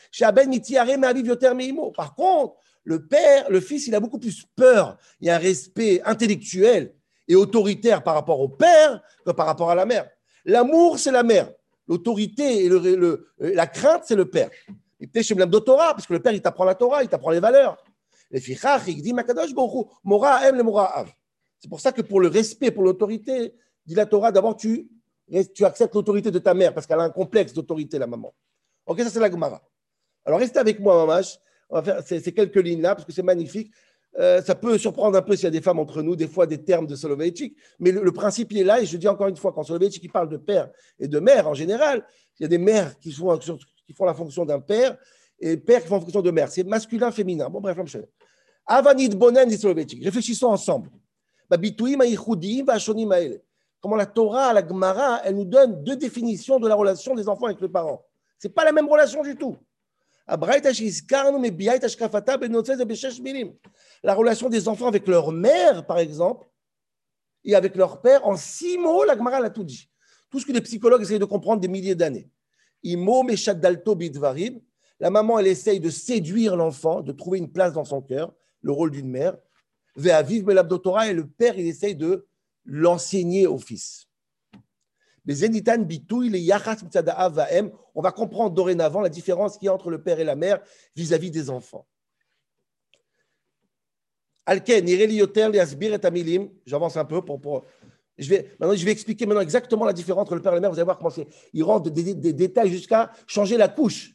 par 1.96 2.14
contre, 2.14 2.56
le 2.84 3.06
père, 3.06 3.50
le 3.50 3.60
fils, 3.60 3.86
il 3.86 3.94
a 3.94 4.00
beaucoup 4.00 4.18
plus 4.18 4.44
peur. 4.54 4.96
Il 5.20 5.26
y 5.26 5.30
a 5.30 5.36
un 5.36 5.38
respect 5.38 6.02
intellectuel 6.04 6.94
et 7.26 7.34
autoritaire 7.34 8.02
par 8.02 8.14
rapport 8.14 8.40
au 8.40 8.48
père 8.48 9.02
que 9.24 9.32
par 9.32 9.46
rapport 9.46 9.70
à 9.70 9.74
la 9.74 9.86
mère. 9.86 10.08
L'amour, 10.44 10.98
c'est 10.98 11.10
la 11.10 11.22
mère. 11.22 11.50
L'autorité 11.86 12.64
et 12.64 12.68
le, 12.68 13.28
la 13.38 13.66
crainte, 13.66 14.02
c'est 14.04 14.16
le 14.16 14.28
père. 14.30 14.50
De 15.00 15.58
Torah, 15.58 15.92
parce 15.92 16.06
que 16.06 16.14
le 16.14 16.20
père, 16.20 16.32
il 16.32 16.40
t'apprend 16.40 16.64
la 16.64 16.74
Torah, 16.74 17.02
il 17.02 17.08
t'apprend 17.08 17.30
les 17.30 17.40
valeurs. 17.40 17.76
C'est 18.32 18.58
pour 21.68 21.80
ça 21.80 21.92
que 21.92 22.02
pour 22.02 22.20
le 22.20 22.28
respect, 22.28 22.70
pour 22.70 22.84
l'autorité, 22.84 23.54
dit 23.84 23.94
la 23.94 24.06
Torah, 24.06 24.32
d'abord 24.32 24.56
tu, 24.56 24.88
acceptes 25.62 25.94
l'autorité 25.94 26.30
de 26.30 26.38
ta 26.38 26.54
mère, 26.54 26.72
parce 26.72 26.86
qu'elle 26.86 27.00
a 27.00 27.04
un 27.04 27.10
complexe 27.10 27.52
d'autorité, 27.52 27.98
la 27.98 28.06
maman. 28.06 28.34
Ok, 28.86 29.00
ça 29.00 29.10
c'est 29.10 29.20
la 29.20 29.30
Gemara. 29.30 29.62
Alors 30.24 30.40
restez 30.40 30.58
avec 30.58 30.80
moi, 30.80 30.96
Mamash. 31.04 31.38
On 31.68 31.76
va 31.80 31.82
faire 31.82 32.02
ces, 32.02 32.32
quelques 32.32 32.56
lignes-là 32.56 32.94
parce 32.94 33.06
que 33.06 33.12
c'est 33.12 33.22
magnifique. 33.22 33.72
Euh, 34.18 34.40
ça 34.42 34.54
peut 34.54 34.78
surprendre 34.78 35.16
un 35.18 35.22
peu 35.22 35.34
s'il 35.34 35.44
y 35.44 35.48
a 35.48 35.50
des 35.50 35.60
femmes 35.60 35.80
entre 35.80 36.00
nous, 36.02 36.14
des 36.14 36.28
fois 36.28 36.46
des 36.46 36.62
termes 36.62 36.86
de 36.86 36.94
Soloveitchik, 36.94 37.56
mais 37.80 37.90
le, 37.90 38.02
le 38.02 38.12
principe 38.12 38.52
il 38.52 38.58
est 38.58 38.64
là. 38.64 38.80
Et 38.80 38.86
je 38.86 38.96
dis 38.96 39.08
encore 39.08 39.26
une 39.26 39.36
fois, 39.36 39.52
quand 39.52 39.64
Soloveitchik 39.64 40.12
parle 40.12 40.28
de 40.28 40.36
père 40.36 40.70
et 40.98 41.08
de 41.08 41.18
mère 41.18 41.48
en 41.48 41.54
général, 41.54 42.06
il 42.38 42.44
y 42.44 42.46
a 42.46 42.48
des 42.48 42.58
mères 42.58 42.98
qui 42.98 43.12
font, 43.12 43.36
qui 43.38 43.92
font 43.92 44.04
la 44.04 44.14
fonction 44.14 44.44
d'un 44.44 44.60
père 44.60 44.96
et 45.40 45.56
pères 45.56 45.82
qui 45.82 45.88
font 45.88 45.96
la 45.96 46.00
fonction 46.02 46.22
de 46.22 46.30
mère. 46.30 46.48
C'est 46.50 46.64
masculin, 46.64 47.10
féminin. 47.10 47.48
Bon, 47.48 47.60
bref, 47.60 47.76
je 47.86 47.98
Avanit 48.66 49.10
bonen 49.10 49.48
dit 49.48 49.58
Soloveitchik. 49.58 50.02
Réfléchissons 50.04 50.46
ensemble. 50.46 50.90
Comment 53.80 53.96
la 53.96 54.06
Torah, 54.06 54.52
la 54.54 54.66
Gemara, 54.66 55.20
elle 55.24 55.36
nous 55.36 55.44
donne 55.44 55.84
deux 55.84 55.96
définitions 55.96 56.58
de 56.58 56.66
la 56.66 56.74
relation 56.74 57.14
des 57.14 57.28
enfants 57.28 57.46
avec 57.46 57.60
les 57.60 57.68
parents. 57.68 58.02
C'est 58.38 58.48
pas 58.48 58.64
la 58.64 58.72
même 58.72 58.88
relation 58.88 59.22
du 59.22 59.36
tout. 59.36 59.56
La 60.26 60.36
relation 64.14 64.48
des 64.48 64.68
enfants 64.68 64.88
avec 64.88 65.06
leur 65.06 65.32
mère, 65.32 65.86
par 65.86 65.98
exemple, 65.98 66.46
et 67.44 67.54
avec 67.54 67.76
leur 67.76 68.00
père, 68.00 68.26
en 68.26 68.36
six 68.36 68.78
mots, 68.78 69.04
la 69.04 69.16
Gemara 69.16 69.40
l'a 69.40 69.50
tout 69.50 69.64
dit. 69.64 69.90
Tout 70.30 70.40
ce 70.40 70.46
que 70.46 70.52
les 70.52 70.62
psychologues 70.62 71.02
essayent 71.02 71.18
de 71.18 71.26
comprendre 71.26 71.60
des 71.60 71.68
milliers 71.68 71.94
d'années. 71.94 72.30
La 75.00 75.10
maman, 75.10 75.38
elle 75.38 75.46
essaye 75.46 75.80
de 75.80 75.90
séduire 75.90 76.56
l'enfant, 76.56 77.02
de 77.02 77.12
trouver 77.12 77.38
une 77.38 77.52
place 77.52 77.74
dans 77.74 77.84
son 77.84 78.00
cœur, 78.00 78.32
le 78.62 78.72
rôle 78.72 78.90
d'une 78.90 79.08
mère. 79.08 79.36
Et 79.96 80.00
le 80.00 81.22
père, 81.26 81.58
il 81.58 81.66
essaye 81.66 81.94
de 81.94 82.26
l'enseigner 82.64 83.46
au 83.46 83.58
fils. 83.58 84.06
Les 85.26 85.34
Zenitan 85.36 85.78
bitouille, 85.78 86.30
les 86.30 86.40
yachas 86.40 86.78
vaem, 87.30 87.70
on 87.94 88.02
va 88.02 88.12
comprendre 88.12 88.54
dorénavant 88.54 89.00
la 89.00 89.08
différence 89.08 89.58
qu'il 89.58 89.66
y 89.66 89.68
a 89.68 89.74
entre 89.74 89.90
le 89.90 90.02
père 90.02 90.20
et 90.20 90.24
la 90.24 90.36
mère 90.36 90.60
vis-à-vis 90.96 91.30
des 91.30 91.50
enfants. 91.50 91.86
Alken, 94.46 94.86
et 94.88 96.50
j'avance 96.66 96.96
un 96.96 97.04
peu 97.04 97.22
pour, 97.22 97.40
pour 97.40 97.64
je 98.18 98.28
vais, 98.28 98.50
maintenant, 98.60 98.76
je 98.76 98.84
vais 98.84 98.92
expliquer 98.92 99.26
maintenant 99.26 99.40
exactement 99.40 99.84
la 99.84 99.92
différence 99.92 100.22
entre 100.22 100.34
le 100.34 100.42
père 100.42 100.52
et 100.52 100.56
la 100.56 100.60
mère. 100.60 100.70
Vous 100.70 100.76
allez 100.76 100.84
voir 100.84 100.98
comment 100.98 101.10
c'est. 101.10 101.26
Il 101.52 101.64
rentre 101.64 101.90
des, 101.90 102.14
détails 102.14 102.70
jusqu'à 102.70 103.10
changer 103.26 103.56
la 103.56 103.68
couche. 103.68 104.14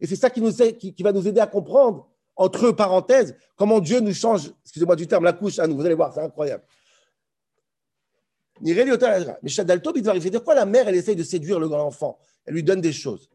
Et 0.00 0.06
c'est 0.06 0.16
ça 0.16 0.30
qui, 0.30 0.40
nous, 0.40 0.52
qui, 0.52 1.02
va 1.02 1.12
nous 1.12 1.26
aider 1.26 1.40
à 1.40 1.46
comprendre, 1.46 2.10
entre 2.34 2.70
parenthèses, 2.70 3.36
comment 3.54 3.80
Dieu 3.80 4.00
nous 4.00 4.12
change, 4.12 4.52
excusez-moi 4.64 4.96
du 4.96 5.06
terme, 5.06 5.24
la 5.24 5.32
couche 5.32 5.58
à 5.58 5.66
nous. 5.66 5.76
Vous 5.76 5.86
allez 5.86 5.94
voir, 5.94 6.12
c'est 6.12 6.20
incroyable. 6.20 6.64
Mais 8.60 9.48
Shadalto, 9.48 9.92
il 9.94 10.02
veut 10.02 10.30
dire 10.30 10.44
quoi 10.44 10.54
la 10.54 10.66
mère, 10.66 10.88
elle 10.88 10.96
essaye 10.96 11.16
de 11.16 11.22
séduire 11.22 11.60
le 11.60 11.68
grand 11.68 11.86
enfant? 11.86 12.18
Elle 12.46 12.54
lui 12.54 12.62
donne 12.62 12.80
des 12.80 12.92
choses. 12.92 13.28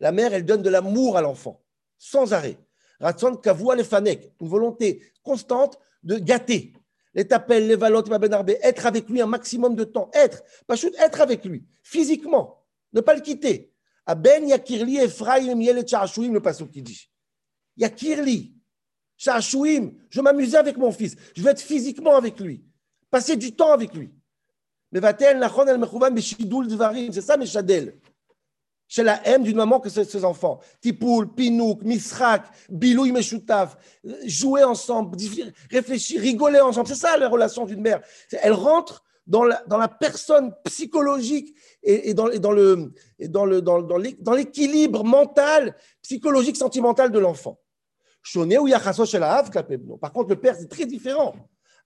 La 0.00 0.12
mère, 0.12 0.32
elle 0.32 0.44
donne 0.44 0.62
de 0.62 0.70
l'amour 0.70 1.16
à 1.16 1.22
l'enfant, 1.22 1.62
sans 1.98 2.32
arrêt. 2.32 2.58
une 3.00 4.48
volonté 4.48 5.02
constante 5.22 5.78
de 6.02 6.16
gâter. 6.16 6.72
Les 7.14 7.26
tapels, 7.26 7.66
les 7.66 7.76
valotes, 7.76 8.08
être 8.62 8.86
avec 8.86 9.08
lui 9.08 9.20
un 9.20 9.26
maximum 9.26 9.74
de 9.74 9.84
temps. 9.84 10.10
Être, 10.14 10.42
pas 10.66 10.76
être 10.98 11.20
avec 11.20 11.44
lui, 11.44 11.64
physiquement, 11.82 12.64
ne 12.92 13.00
pas 13.00 13.14
le 13.14 13.20
quitter. 13.20 13.72
Aben 14.06 14.48
yakirli 14.48 14.96
Ephraim 14.98 15.54
miel 15.54 15.78
et 15.78 16.28
le 16.28 16.40
passage 16.40 16.70
qui 16.70 16.82
dit. 16.82 17.10
Yakirli, 17.76 18.58
je 19.18 20.20
m'amusais 20.20 20.56
avec 20.56 20.76
mon 20.76 20.92
fils. 20.92 21.16
Je 21.34 21.42
veux 21.42 21.50
être 21.50 21.60
physiquement 21.60 22.16
avec 22.16 22.38
lui. 22.40 22.64
Passer 23.10 23.36
du 23.36 23.54
temps 23.54 23.72
avec 23.72 23.94
lui. 23.94 24.10
C'est 24.92 25.00
ça, 27.20 27.36
mes 27.36 27.46
chadel. 27.46 27.94
Chez 28.90 29.02
la 29.02 29.20
haine 29.28 29.42
d'une 29.42 29.56
maman 29.56 29.80
que 29.80 29.90
ses 29.90 30.24
enfants. 30.24 30.60
Tipoul, 30.80 31.34
Pinouk, 31.34 31.82
Misrak, 31.82 32.46
Bilouy, 32.70 33.12
Meshoutaf. 33.12 33.76
Jouer 34.24 34.64
ensemble, 34.64 35.18
réfléchir, 35.70 36.22
rigoler 36.22 36.60
ensemble. 36.60 36.88
C'est 36.88 36.94
ça 36.94 37.18
la 37.18 37.28
relation 37.28 37.66
d'une 37.66 37.82
mère. 37.82 38.00
Elle 38.30 38.54
rentre 38.54 39.04
dans 39.26 39.44
la, 39.44 39.62
dans 39.66 39.76
la 39.76 39.88
personne 39.88 40.54
psychologique 40.64 41.54
et, 41.82 42.14
dans, 42.14 42.30
et 42.30 42.38
dans, 42.38 42.52
le, 42.52 42.94
dans, 43.20 43.44
le, 43.44 43.60
dans, 43.60 43.82
dans 43.82 44.32
l'équilibre 44.32 45.04
mental, 45.04 45.76
psychologique, 46.00 46.56
sentimental 46.56 47.12
de 47.12 47.18
l'enfant. 47.18 47.60
Par 50.00 50.12
contre, 50.12 50.30
le 50.30 50.36
père, 50.36 50.56
c'est 50.58 50.68
très 50.68 50.86
différent. 50.86 51.34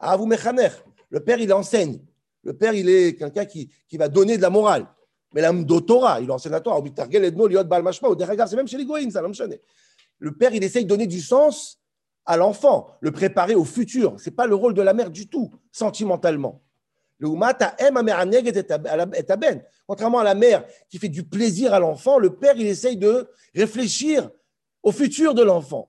Le 0.01 1.19
père, 1.19 1.41
il 1.41 1.53
enseigne. 1.53 1.99
Le 2.43 2.55
père, 2.55 2.75
il 2.75 2.89
est 2.89 3.17
quelqu'un 3.17 3.45
qui, 3.45 3.71
qui 3.89 3.97
va 3.97 4.09
donner 4.09 4.37
de 4.37 4.43
la 4.43 4.51
morale. 4.51 4.87
Mais 5.35 5.41
l'âme 5.41 5.65
d'autora, 5.65 6.21
il 6.21 6.31
enseigne 6.31 6.61
toi. 6.61 6.83
C'est 6.85 8.57
même 8.57 8.69
chez 8.69 8.79
les 8.79 9.11
ça 9.11 9.23
Le 10.19 10.33
père, 10.33 10.55
il 10.55 10.63
essaye 10.63 10.85
de 10.85 10.89
donner 10.89 11.07
du 11.07 11.21
sens 11.21 11.79
à 12.25 12.37
l'enfant, 12.37 12.91
le 13.01 13.11
préparer 13.11 13.55
au 13.55 13.65
futur. 13.65 14.21
Ce 14.21 14.29
n'est 14.29 14.37
pas 14.37 14.47
le 14.47 14.55
rôle 14.55 14.75
de 14.75 14.83
la 14.83 14.95
mère 14.95 15.11
du 15.11 15.29
tout, 15.29 15.51
sentimentalement. 15.73 16.63
Contrairement 19.87 20.19
à 20.19 20.25
la 20.25 20.35
mère 20.35 20.65
qui 20.89 20.99
fait 20.99 21.09
du 21.09 21.25
plaisir 21.25 21.73
à 21.73 21.79
l'enfant, 21.79 22.19
le 22.19 22.35
père, 22.35 22.55
il 22.57 22.67
essaye 22.67 22.97
de 22.97 23.29
réfléchir 23.55 24.29
au 24.83 24.91
futur 24.93 25.35
de 25.35 25.43
l'enfant. 25.43 25.89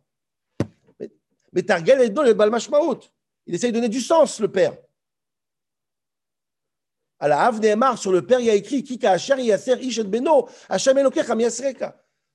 Mais 1.52 1.64
Targel 1.64 2.02
est 2.02 2.10
dans 2.10 2.24
le 2.24 2.34
Balmashmaout. 2.34 3.00
Il 3.46 3.56
essaye 3.56 3.72
de 3.72 3.76
donner 3.76 3.90
du 3.90 4.02
sens, 4.02 4.40
le 4.40 4.48
père. 4.48 4.76
À 7.24 7.30
la 7.30 7.46
Avneemar, 7.46 7.98
sur 7.98 8.12
le 8.12 8.22
père, 8.22 8.42
il 8.42 8.48
y 8.48 8.50
a 8.50 8.54
écrit 8.54 8.84
Kika 8.84 9.12
Asher 9.12 9.42
Yaser 9.42 9.82
Ishet 9.82 10.04
Beno, 10.04 10.50
Hashem 10.68 10.98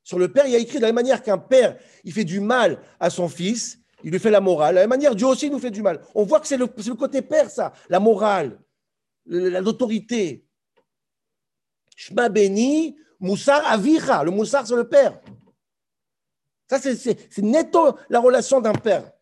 Sur 0.03 0.19
le 0.19 0.33
père, 0.33 0.47
il 0.47 0.53
y 0.53 0.57
a 0.57 0.59
écrit 0.59 0.79
de 0.79 0.87
la 0.87 0.93
manière 0.95 1.23
qu'un 1.23 1.37
père, 1.37 1.77
il 2.05 2.13
fait 2.15 2.25
du 2.25 2.41
mal 2.41 2.81
à 2.99 3.11
son 3.11 3.29
fils, 3.29 3.81
il 4.03 4.13
lui 4.13 4.19
fait 4.19 4.31
la 4.31 4.41
morale. 4.41 4.71
De 4.71 4.75
la 4.77 4.81
même 4.85 4.89
manière, 4.89 5.15
Dieu 5.15 5.27
aussi 5.27 5.51
nous 5.51 5.59
fait 5.59 5.71
du 5.71 5.83
mal. 5.83 6.01
On 6.15 6.25
voit 6.25 6.41
que 6.41 6.47
c'est 6.47 6.57
le, 6.57 6.67
côté 6.67 7.21
père, 7.21 7.51
ça, 7.51 7.75
la 7.91 8.01
morale, 8.01 8.59
l'autorité. 9.27 10.47
Shma 11.95 12.31
Beni, 12.31 12.97
Moussar 13.21 13.67
Avicha. 13.67 14.25
Le 14.25 14.31
Moussar, 14.31 14.67
c'est 14.67 14.75
le 14.75 14.89
père. 14.89 15.21
Ça, 16.67 16.79
c'est 16.81 17.43
netto 17.43 17.95
la 18.09 18.21
relation 18.21 18.63
d'un 18.63 18.73
père. 18.73 19.13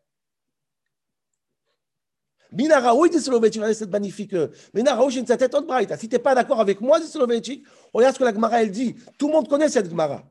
Mina 2.53 2.81
Raoui 2.81 3.11
dit 3.11 3.21
Soloveitchik, 3.21 3.61
regardez 3.61 3.75
cette 3.75 3.91
magnifique. 3.91 4.35
Mina 4.73 4.95
Raoui, 4.95 5.13
j'ai 5.13 5.21
une 5.21 5.27
tête 5.27 5.55
autre 5.55 5.67
braïta. 5.67 5.97
Si 5.97 6.09
tu 6.09 6.15
n'es 6.15 6.19
pas 6.19 6.35
d'accord 6.35 6.61
avec 6.61 6.81
moi, 6.81 7.01
dit 7.01 7.07
Soloveitchik, 7.07 7.67
regarde 7.93 8.15
ce 8.15 8.19
que 8.19 8.25
la 8.25 8.33
Gemara 8.33 8.63
elle 8.63 8.71
dit. 8.71 8.95
Tout 9.19 9.29
le 9.29 9.33
monde 9.33 9.49
connaît 9.49 9.69
cette 9.69 9.89
Gemara. 9.89 10.25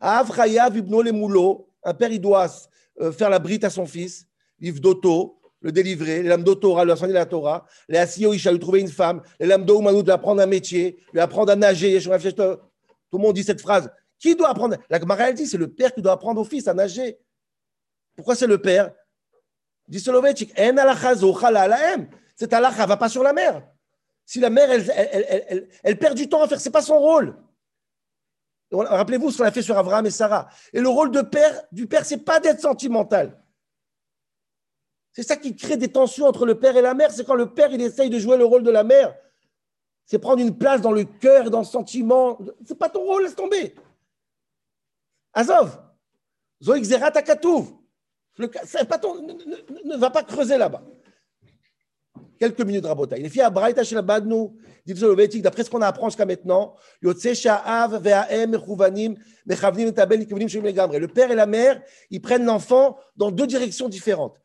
Avraya 0.00 0.68
vibno 0.70 1.02
le 1.02 1.12
moulo. 1.12 1.68
Un 1.82 1.94
père, 1.94 2.10
il 2.10 2.20
doit 2.20 2.46
euh, 3.00 3.12
faire 3.12 3.30
la 3.30 3.38
brite 3.38 3.64
à 3.64 3.70
son 3.70 3.86
fils, 3.86 4.26
vivre 4.58 4.80
d'auto, 4.80 5.40
le 5.60 5.72
délivrer, 5.72 6.22
les 6.22 6.28
lames 6.28 6.44
d'autora, 6.44 6.84
lui 6.84 6.92
enseigner 6.92 7.12
la 7.12 7.26
Torah, 7.26 7.66
les 7.88 7.98
asio 7.98 8.32
isha, 8.32 8.50
lui 8.50 8.58
trouver 8.58 8.80
une 8.80 8.88
femme, 8.88 9.22
les 9.38 9.46
lames 9.46 9.64
d'Oumanout, 9.64 10.02
lui 10.02 10.10
apprendre 10.10 10.42
un 10.42 10.46
métier, 10.46 10.98
lui 11.12 11.20
apprendre 11.20 11.52
à 11.52 11.56
nager. 11.56 12.00
Tout 12.00 12.12
le 12.12 13.18
monde 13.18 13.34
dit 13.34 13.44
cette 13.44 13.60
phrase. 13.60 13.90
Qui 14.18 14.36
doit 14.36 14.50
apprendre? 14.50 14.76
La 14.90 15.00
Gemara, 15.00 15.30
elle 15.30 15.34
dit, 15.34 15.46
c'est 15.46 15.56
le 15.56 15.68
père 15.68 15.94
qui 15.94 16.02
doit 16.02 16.12
apprendre 16.12 16.40
au 16.40 16.44
fils 16.44 16.68
à 16.68 16.74
nager. 16.74 17.18
Pourquoi 18.16 18.34
c'est 18.34 18.46
le 18.46 18.60
père? 18.60 18.92
Dit 19.90 19.98
Soloveitchik, 19.98 20.54
en 20.56 20.76
Cette 22.36 22.52
halakha 22.52 22.86
va 22.86 22.96
pas 22.96 23.08
sur 23.08 23.24
la 23.24 23.32
mer. 23.32 23.60
Si 24.24 24.38
la 24.38 24.48
mère, 24.48 24.70
elle, 24.70 25.98
perd 25.98 26.16
du 26.16 26.28
temps 26.28 26.40
à 26.42 26.46
faire, 26.46 26.60
c'est 26.60 26.70
pas 26.70 26.80
son 26.80 26.96
rôle. 26.96 27.36
Rappelez-vous 28.70 29.32
ce 29.32 29.38
qu'on 29.38 29.44
a 29.44 29.50
fait 29.50 29.62
sur 29.62 29.76
Abraham 29.76 30.06
et 30.06 30.10
Sarah. 30.12 30.48
Et 30.72 30.80
le 30.80 30.88
rôle 30.88 31.10
de 31.10 31.22
père, 31.22 31.64
du 31.72 31.88
père, 31.88 32.04
c'est 32.04 32.18
pas 32.18 32.38
d'être 32.38 32.60
sentimental. 32.60 33.36
C'est 35.10 35.24
ça 35.24 35.36
qui 35.36 35.56
crée 35.56 35.76
des 35.76 35.88
tensions 35.88 36.26
entre 36.26 36.46
le 36.46 36.60
père 36.60 36.76
et 36.76 36.82
la 36.82 36.94
mère. 36.94 37.10
C'est 37.10 37.26
quand 37.26 37.34
le 37.34 37.52
père, 37.52 37.72
il 37.72 37.80
essaye 37.80 38.10
de 38.10 38.18
jouer 38.20 38.36
le 38.36 38.44
rôle 38.44 38.62
de 38.62 38.70
la 38.70 38.84
mère. 38.84 39.12
C'est 40.06 40.20
prendre 40.20 40.40
une 40.40 40.56
place 40.56 40.80
dans 40.80 40.92
le 40.92 41.02
cœur 41.02 41.50
dans 41.50 41.58
le 41.58 41.64
sentiment. 41.64 42.38
C'est 42.64 42.78
pas 42.78 42.88
ton 42.88 43.00
rôle, 43.00 43.24
laisse 43.24 43.34
tomber. 43.34 43.74
Azov, 45.32 45.82
Zoïk 46.62 46.84
Zerat 46.84 47.16
Akatouv. 47.16 47.79
Pas 48.88 48.98
ton, 48.98 49.22
ne, 49.84 49.96
va 49.96 50.10
pas 50.10 50.22
creuser 50.22 50.58
là-bas. 50.58 50.82
Quelques 52.38 52.62
minutes, 52.62 52.86
Rabota. 52.86 53.18
Il 53.18 53.26
est 53.26 53.28
fier 53.28 53.44
à 53.44 53.50
Braïta 53.50 53.84
chez 53.84 53.94
la 53.94 54.02
Badnou, 54.02 54.56
dit 54.86 55.42
d'après 55.42 55.62
ce 55.62 55.68
qu'on 55.68 55.82
apprend 55.82 56.08
jusqu'à 56.08 56.24
maintenant, 56.24 56.74
le 57.02 57.12
père 61.06 61.30
et 61.30 61.34
la 61.34 61.46
mère, 61.46 61.82
ils 62.10 62.22
prennent 62.22 62.44
l'enfant 62.46 62.98
dans 63.16 63.30
deux 63.30 63.46
directions 63.46 63.90
différentes. 63.90 64.40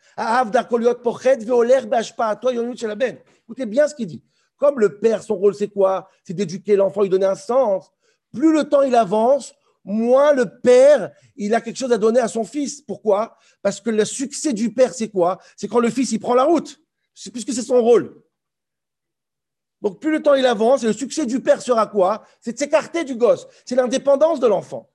Écoutez 3.43 3.65
bien 3.65 3.87
ce 3.87 3.95
qu'il 3.95 4.07
dit. 4.07 4.23
Comme 4.57 4.79
le 4.79 4.99
père, 4.99 5.23
son 5.23 5.35
rôle, 5.35 5.55
c'est 5.55 5.67
quoi? 5.67 6.09
C'est 6.23 6.33
d'éduquer 6.33 6.75
l'enfant, 6.75 7.01
lui 7.01 7.09
donner 7.09 7.25
un 7.25 7.35
sens. 7.35 7.91
Plus 8.33 8.53
le 8.53 8.65
temps 8.65 8.81
il 8.81 8.95
avance, 8.95 9.53
moins 9.85 10.33
le 10.33 10.59
père, 10.59 11.11
il 11.35 11.53
a 11.53 11.61
quelque 11.61 11.77
chose 11.77 11.91
à 11.91 11.97
donner 11.97 12.19
à 12.19 12.27
son 12.27 12.43
fils. 12.43 12.81
Pourquoi? 12.81 13.37
Parce 13.61 13.79
que 13.79 13.89
le 13.89 14.03
succès 14.03 14.51
du 14.51 14.73
père, 14.73 14.93
c'est 14.93 15.09
quoi? 15.09 15.39
C'est 15.55 15.67
quand 15.67 15.79
le 15.79 15.89
fils, 15.89 16.11
il 16.11 16.19
prend 16.19 16.33
la 16.33 16.43
route, 16.43 16.81
puisque 17.31 17.53
c'est 17.53 17.61
son 17.61 17.81
rôle. 17.81 18.21
Donc 19.81 19.99
plus 19.99 20.11
le 20.11 20.21
temps 20.21 20.33
il 20.33 20.45
avance, 20.45 20.83
et 20.83 20.87
le 20.87 20.93
succès 20.93 21.25
du 21.25 21.39
père 21.39 21.61
sera 21.61 21.85
quoi? 21.85 22.25
C'est 22.41 22.53
de 22.53 22.57
s'écarter 22.57 23.03
du 23.03 23.15
gosse. 23.15 23.47
C'est 23.65 23.75
l'indépendance 23.75 24.39
de 24.39 24.47
l'enfant. 24.47 24.89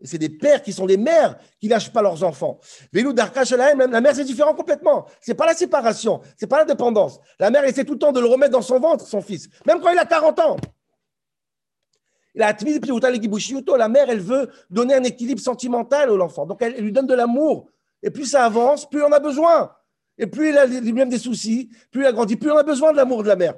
Et 0.00 0.06
c'est 0.06 0.18
des 0.18 0.28
pères 0.28 0.62
qui 0.62 0.72
sont 0.72 0.86
des 0.86 0.96
mères 0.96 1.38
qui 1.58 1.68
lâchent 1.68 1.92
pas 1.92 2.02
leurs 2.02 2.22
enfants. 2.22 2.58
Vélou 2.92 3.14
la 3.14 4.00
mère 4.00 4.14
c'est 4.14 4.24
différent 4.24 4.54
complètement. 4.54 5.06
C'est 5.20 5.34
pas 5.34 5.46
la 5.46 5.54
séparation, 5.54 6.20
c'est 6.36 6.46
pas 6.46 6.58
la 6.58 6.64
dépendance. 6.64 7.18
La 7.38 7.50
mère 7.50 7.64
essaie 7.64 7.84
tout 7.84 7.94
le 7.94 7.98
temps 7.98 8.12
de 8.12 8.20
le 8.20 8.26
remettre 8.26 8.52
dans 8.52 8.62
son 8.62 8.78
ventre, 8.78 9.06
son 9.06 9.22
fils, 9.22 9.48
même 9.66 9.80
quand 9.80 9.90
il 9.90 9.98
a 9.98 10.04
40 10.04 10.38
ans. 10.40 10.56
La 12.36 13.88
mère, 13.88 14.10
elle 14.10 14.20
veut 14.20 14.50
donner 14.70 14.94
un 14.94 15.02
équilibre 15.02 15.40
sentimental 15.40 16.10
à 16.10 16.14
l'enfant. 16.14 16.46
Donc, 16.46 16.60
elle, 16.60 16.74
lui 16.74 16.92
donne 16.92 17.06
de 17.06 17.14
l'amour. 17.14 17.70
Et 18.02 18.10
plus 18.10 18.26
ça 18.26 18.44
avance, 18.44 18.86
plus 18.88 19.02
on 19.02 19.10
a 19.10 19.18
besoin. 19.18 19.72
Et 20.18 20.26
plus 20.26 20.50
il 20.50 20.58
a 20.58 20.66
lui-même 20.66 21.08
des 21.08 21.18
soucis, 21.18 21.70
plus 21.90 22.02
il 22.02 22.06
a 22.06 22.12
grandi, 22.12 22.36
plus 22.36 22.50
on 22.50 22.56
a 22.56 22.62
besoin 22.62 22.92
de 22.92 22.96
l'amour 22.96 23.22
de 23.22 23.28
la 23.28 23.36
mère. 23.36 23.54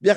Le 0.00 0.14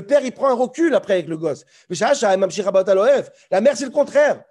père, 0.00 0.24
il 0.24 0.32
prend 0.32 0.48
un 0.48 0.54
recul 0.54 0.94
après 0.94 1.14
avec 1.14 1.28
le 1.28 1.36
gosse. 1.36 1.64
La 1.90 3.60
mère, 3.60 3.76
c'est 3.76 3.84
le 3.84 3.90
contraire. 3.90 4.42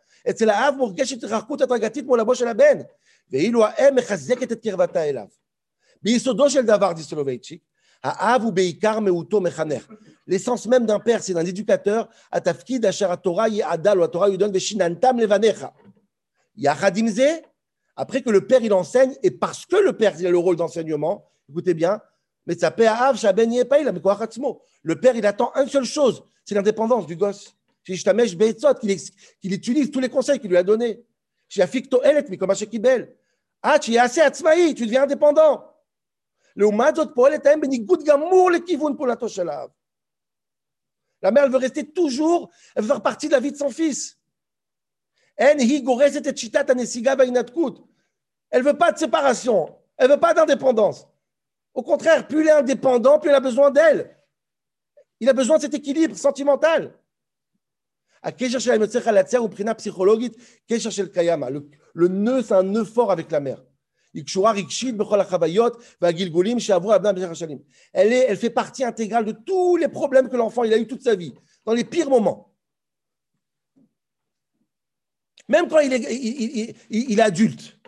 L'essence 10.28 10.68
même 10.68 10.86
d'un 10.86 11.00
père, 11.00 11.24
c'est 11.24 11.34
d'un 11.34 11.46
éducateur. 11.46 12.10
Atafkid 12.32 12.86
ashara 12.86 13.18
Torah 13.18 13.48
adal 13.66 14.00
ou 14.00 14.08
Torah 14.08 14.30
yudon 14.30 14.52
veshinantam 14.52 15.20
levanecha. 15.20 15.74
Yachadimze, 16.56 17.42
après 17.96 18.22
que 18.22 18.30
le 18.30 18.46
père 18.46 18.62
il 18.62 18.74
enseigne, 18.74 19.14
et 19.24 19.32
parce 19.32 19.66
que 19.66 19.76
le 19.76 19.94
père 19.94 20.14
il 20.20 20.28
a 20.28 20.32
le 20.32 20.38
rôle 20.38 20.56
d'enseignement, 20.56 21.30
écoutez 21.50 21.74
bien, 21.74 22.02
mais 22.46 22.58
ça 22.58 22.68
av 22.68 23.18
shaben 23.18 23.52
Le 24.84 25.00
père 25.00 25.16
il 25.16 25.26
attend 25.26 25.52
une 25.56 25.68
seule 25.68 25.86
chose, 25.86 26.24
c'est 26.46 26.56
l'indépendance 26.56 27.06
du 27.06 27.16
gosse. 27.16 27.54
Qu'il 27.84 29.54
utilise 29.54 29.92
tous 29.92 30.00
les 30.02 30.10
conseils 30.10 30.40
qu'il 30.40 30.50
lui 30.50 30.58
a 30.58 30.64
donnés. 30.64 31.06
Ah, 33.64 33.80
tu 33.80 33.92
deviens 33.92 35.04
indépendant 35.04 35.77
comme 36.58 36.82
Ah, 36.82 36.92
tu 36.92 37.02
es 37.02 37.08
assez 37.08 37.20
atzmaï, 37.36 37.80
tu 37.80 37.98
deviens 37.98 38.18
indépendant. 38.18 38.48
Le 38.48 38.62
La 41.22 41.32
mère, 41.32 41.46
elle 41.46 41.52
veut 41.52 41.58
rester 41.58 41.92
toujours, 41.92 42.52
elle 42.76 42.84
veut 42.84 42.88
faire 42.90 43.02
partie 43.02 43.28
de 43.28 43.34
la 43.34 43.40
vie 43.40 43.52
de 43.52 43.58
son 43.58 43.70
fils. 43.70 44.20
Elle 45.36 45.58
ne 45.58 45.64
veut 48.64 48.78
pas 48.78 48.92
de 48.92 48.98
séparation, 48.98 49.76
elle 49.98 50.08
ne 50.08 50.14
veut 50.14 50.20
pas 50.20 50.34
d'indépendance. 50.34 51.08
Au 51.74 51.84
contraire, 51.84 52.28
plus 52.28 52.42
il 52.42 52.48
est 52.48 52.52
indépendant, 52.52 53.20
plus 53.20 53.30
il 53.30 53.34
a 53.34 53.40
besoin 53.40 53.72
d'elle. 53.72 54.16
Il 55.20 55.30
a 55.30 55.34
besoin 55.34 55.58
de 55.58 55.62
cet 55.62 55.74
équilibre 55.74 56.16
sentimental. 56.16 56.94
Le, 61.94 62.08
nœud, 62.08 62.42
c'est 62.42 62.54
un 62.54 62.64
nœud 62.64 62.84
fort 62.84 63.12
avec 63.12 63.32
la 63.32 63.40
mère. 63.40 63.64
Elle, 67.94 68.38
fait 68.38 68.50
partie 68.50 68.84
intégrale 68.84 69.26
de 69.26 69.32
tous 69.32 69.78
les 69.78 69.88
problèmes 69.88 70.30
que 70.30 70.38
l'enfant 70.38 70.64
a 70.64 70.78
eu 70.78 70.88
toute 70.88 71.04
sa 71.04 71.16
vie, 71.16 71.34
dans 71.66 71.74
les 71.74 71.84
pires 71.84 72.10
moments. 72.10 72.54
Même 75.48 75.68
quand 75.68 75.80
il 75.80 75.94
est, 75.94 77.20
adulte. 77.20 77.80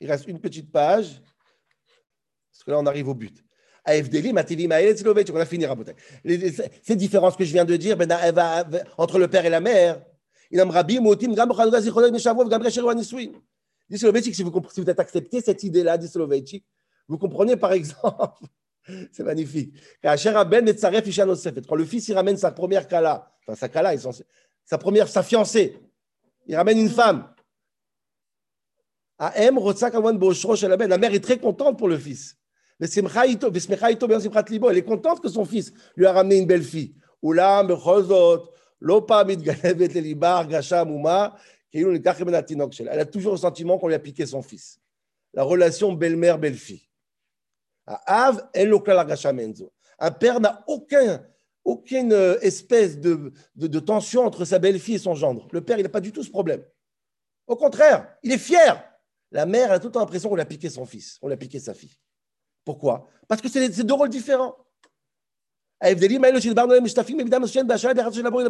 Il 0.00 0.10
reste 0.10 0.26
une 0.26 0.40
petite 0.40 0.70
page, 0.72 1.22
parce 2.52 2.64
que 2.64 2.70
là, 2.70 2.78
on 2.78 2.86
arrive 2.86 3.08
au 3.08 3.14
but. 3.14 3.44
On 3.86 3.92
a 3.92 5.46
fini, 5.46 5.66
Ces 6.82 6.96
différences 6.96 7.36
que 7.36 7.44
je 7.44 7.52
viens 7.52 7.64
de 7.64 7.76
dire 7.76 7.96
ben, 7.96 8.08
entre 8.98 9.18
le 9.18 9.28
père 9.28 9.46
et 9.46 9.50
la 9.50 9.60
mère, 9.60 10.04
il 10.50 10.60
Rabbi, 10.60 10.98
Motim, 11.00 11.34
Gam, 11.34 11.52
Gam, 11.52 12.62
Dit 13.90 13.98
si 13.98 14.42
vous, 14.42 14.62
si 14.72 14.80
vous 14.80 14.90
êtes 14.90 15.00
accepté 15.00 15.40
cette 15.40 15.62
idée-là, 15.62 15.98
dit 15.98 16.10
vous 17.08 17.18
comprenez 17.18 17.56
par 17.56 17.72
exemple, 17.72 18.44
c'est 19.12 19.24
magnifique, 19.24 19.74
quand 20.02 21.74
le 21.74 21.84
fils 21.84 22.08
il 22.08 22.14
ramène 22.14 22.36
sa 22.36 22.52
première 22.52 22.86
kala, 22.86 23.32
enfin 23.42 23.56
sa 23.56 23.68
kala, 23.68 23.94
sa 24.64 24.78
première, 24.78 25.08
sa 25.08 25.22
fiancée, 25.24 25.76
il 26.46 26.54
ramène 26.54 26.78
une 26.78 26.88
femme, 26.88 27.28
la 29.18 30.98
mère 30.98 31.12
est 31.12 31.22
très 31.22 31.38
contente 31.38 31.78
pour 31.78 31.88
le 31.88 31.98
fils. 31.98 32.36
Elle 32.80 32.88
est 32.88 34.84
contente 34.84 35.20
que 35.20 35.28
son 35.28 35.44
fils 35.44 35.72
lui 35.96 36.06
a 36.06 36.12
ramené 36.12 36.38
une 36.38 36.46
belle 36.46 36.62
fille. 36.62 36.94
Elle 42.90 43.00
a 43.00 43.04
toujours 43.04 43.32
le 43.32 43.38
sentiment 43.38 43.78
qu'on 43.78 43.88
lui 43.88 43.94
a 43.94 43.98
piqué 43.98 44.26
son 44.26 44.42
fils. 44.42 44.80
La 45.34 45.42
relation 45.42 45.92
belle-mère, 45.92 46.38
belle-fille. 46.38 46.88
Un 47.86 48.34
père 50.10 50.40
n'a 50.40 50.64
aucun, 50.66 51.22
aucune 51.64 52.12
euh, 52.12 52.38
espèce 52.40 52.98
de, 52.98 53.32
de, 53.54 53.78
tension 53.78 54.24
entre 54.24 54.44
sa 54.44 54.58
belle-fille 54.58 54.96
et 54.96 54.98
son 54.98 55.14
gendre. 55.14 55.48
Le 55.52 55.60
père, 55.60 55.78
il 55.78 55.82
n'a 55.82 55.88
pas 55.88 56.00
du 56.00 56.12
tout 56.12 56.22
ce 56.22 56.30
problème. 56.30 56.62
Au 57.46 57.56
contraire, 57.56 58.16
il 58.22 58.32
est 58.32 58.38
fier. 58.38 58.82
La 59.32 59.46
mère 59.46 59.72
a 59.72 59.78
tout 59.78 59.88
le 59.88 59.92
temps 59.92 60.00
l'impression 60.00 60.28
qu'on 60.28 60.38
a 60.38 60.44
piqué 60.44 60.68
son 60.68 60.86
fils, 60.86 61.18
on 61.22 61.30
a 61.30 61.36
piqué 61.36 61.60
sa 61.60 61.74
fille. 61.74 61.96
Pourquoi? 62.64 63.08
Parce 63.28 63.40
que 63.40 63.48
c'est 63.48 63.84
deux 63.84 63.94
rôles 63.94 64.08
différents. 64.08 64.56
ההבדלים 65.81 66.23
האלו 66.23 66.41
שדיברנו 66.41 66.69
עליהם 66.69 66.83
משותפים 66.83 67.17
במידה 67.17 67.39
מסוימת 67.39 67.67
באשראי 67.67 67.93
ביחס 67.93 68.13
של 68.13 68.27
הבורא 68.27 68.43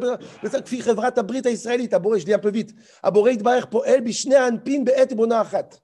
כפי 0.65 0.81
חברת 0.81 1.17
הברית 1.17 1.45
הישראלית, 1.45 1.93
הבורא, 1.93 2.17
je 2.17 2.25
dis 2.25 2.33
un 2.33 2.39
peu 2.39 2.51
vite, 2.51 2.73
הבורא 3.03 3.29
יתברך 3.29 3.65
פועל 3.65 3.99
בשני 3.99 4.35
האנפין 4.35 4.85
בעת 4.85 5.13
בונה 5.13 5.41
אחת. 5.41 5.77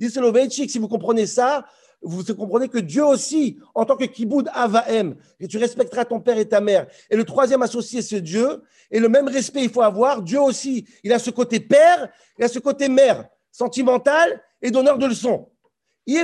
Dit 0.00 0.10
Soloveitchik, 0.10 0.70
si 0.70 0.78
vous 0.78 0.86
comprenez 0.86 1.26
ça, 1.26 1.64
vous 2.02 2.22
comprenez 2.34 2.68
que 2.68 2.78
Dieu 2.78 3.04
aussi, 3.04 3.58
en 3.74 3.84
tant 3.84 3.96
que 3.96 4.04
kiboud 4.04 4.48
avaem, 4.54 5.16
et 5.40 5.48
tu 5.48 5.58
respecteras 5.58 6.04
ton 6.04 6.20
père 6.20 6.38
et 6.38 6.48
ta 6.48 6.60
mère. 6.60 6.86
Et 7.10 7.16
le 7.16 7.24
troisième 7.24 7.62
associé, 7.62 8.02
c'est 8.02 8.20
Dieu. 8.20 8.62
Et 8.90 9.00
le 9.00 9.08
même 9.08 9.26
respect, 9.26 9.64
il 9.64 9.70
faut 9.70 9.82
avoir. 9.82 10.22
Dieu 10.22 10.40
aussi, 10.40 10.86
il 11.02 11.12
a 11.12 11.18
ce 11.18 11.30
côté 11.30 11.58
père, 11.58 12.08
il 12.38 12.44
a 12.44 12.48
ce 12.48 12.60
côté 12.60 12.88
mère 12.88 13.28
sentimental 13.50 14.40
et 14.62 14.70
donneur 14.70 14.98
de 14.98 15.06
leçons. 15.06 15.50
On 16.06 16.14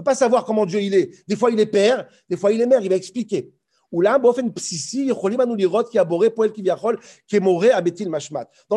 peut 0.00 0.04
pas 0.04 0.14
savoir 0.14 0.44
comment 0.44 0.66
Dieu 0.66 0.80
il 0.80 0.94
est. 0.94 1.28
Des 1.28 1.36
fois, 1.36 1.50
il 1.50 1.60
est 1.60 1.66
père, 1.66 2.08
des 2.28 2.36
fois, 2.36 2.52
il 2.52 2.60
est 2.60 2.66
mère. 2.66 2.80
Il 2.82 2.88
va 2.88 2.96
expliquer. 2.96 3.52
Dans 3.92 4.08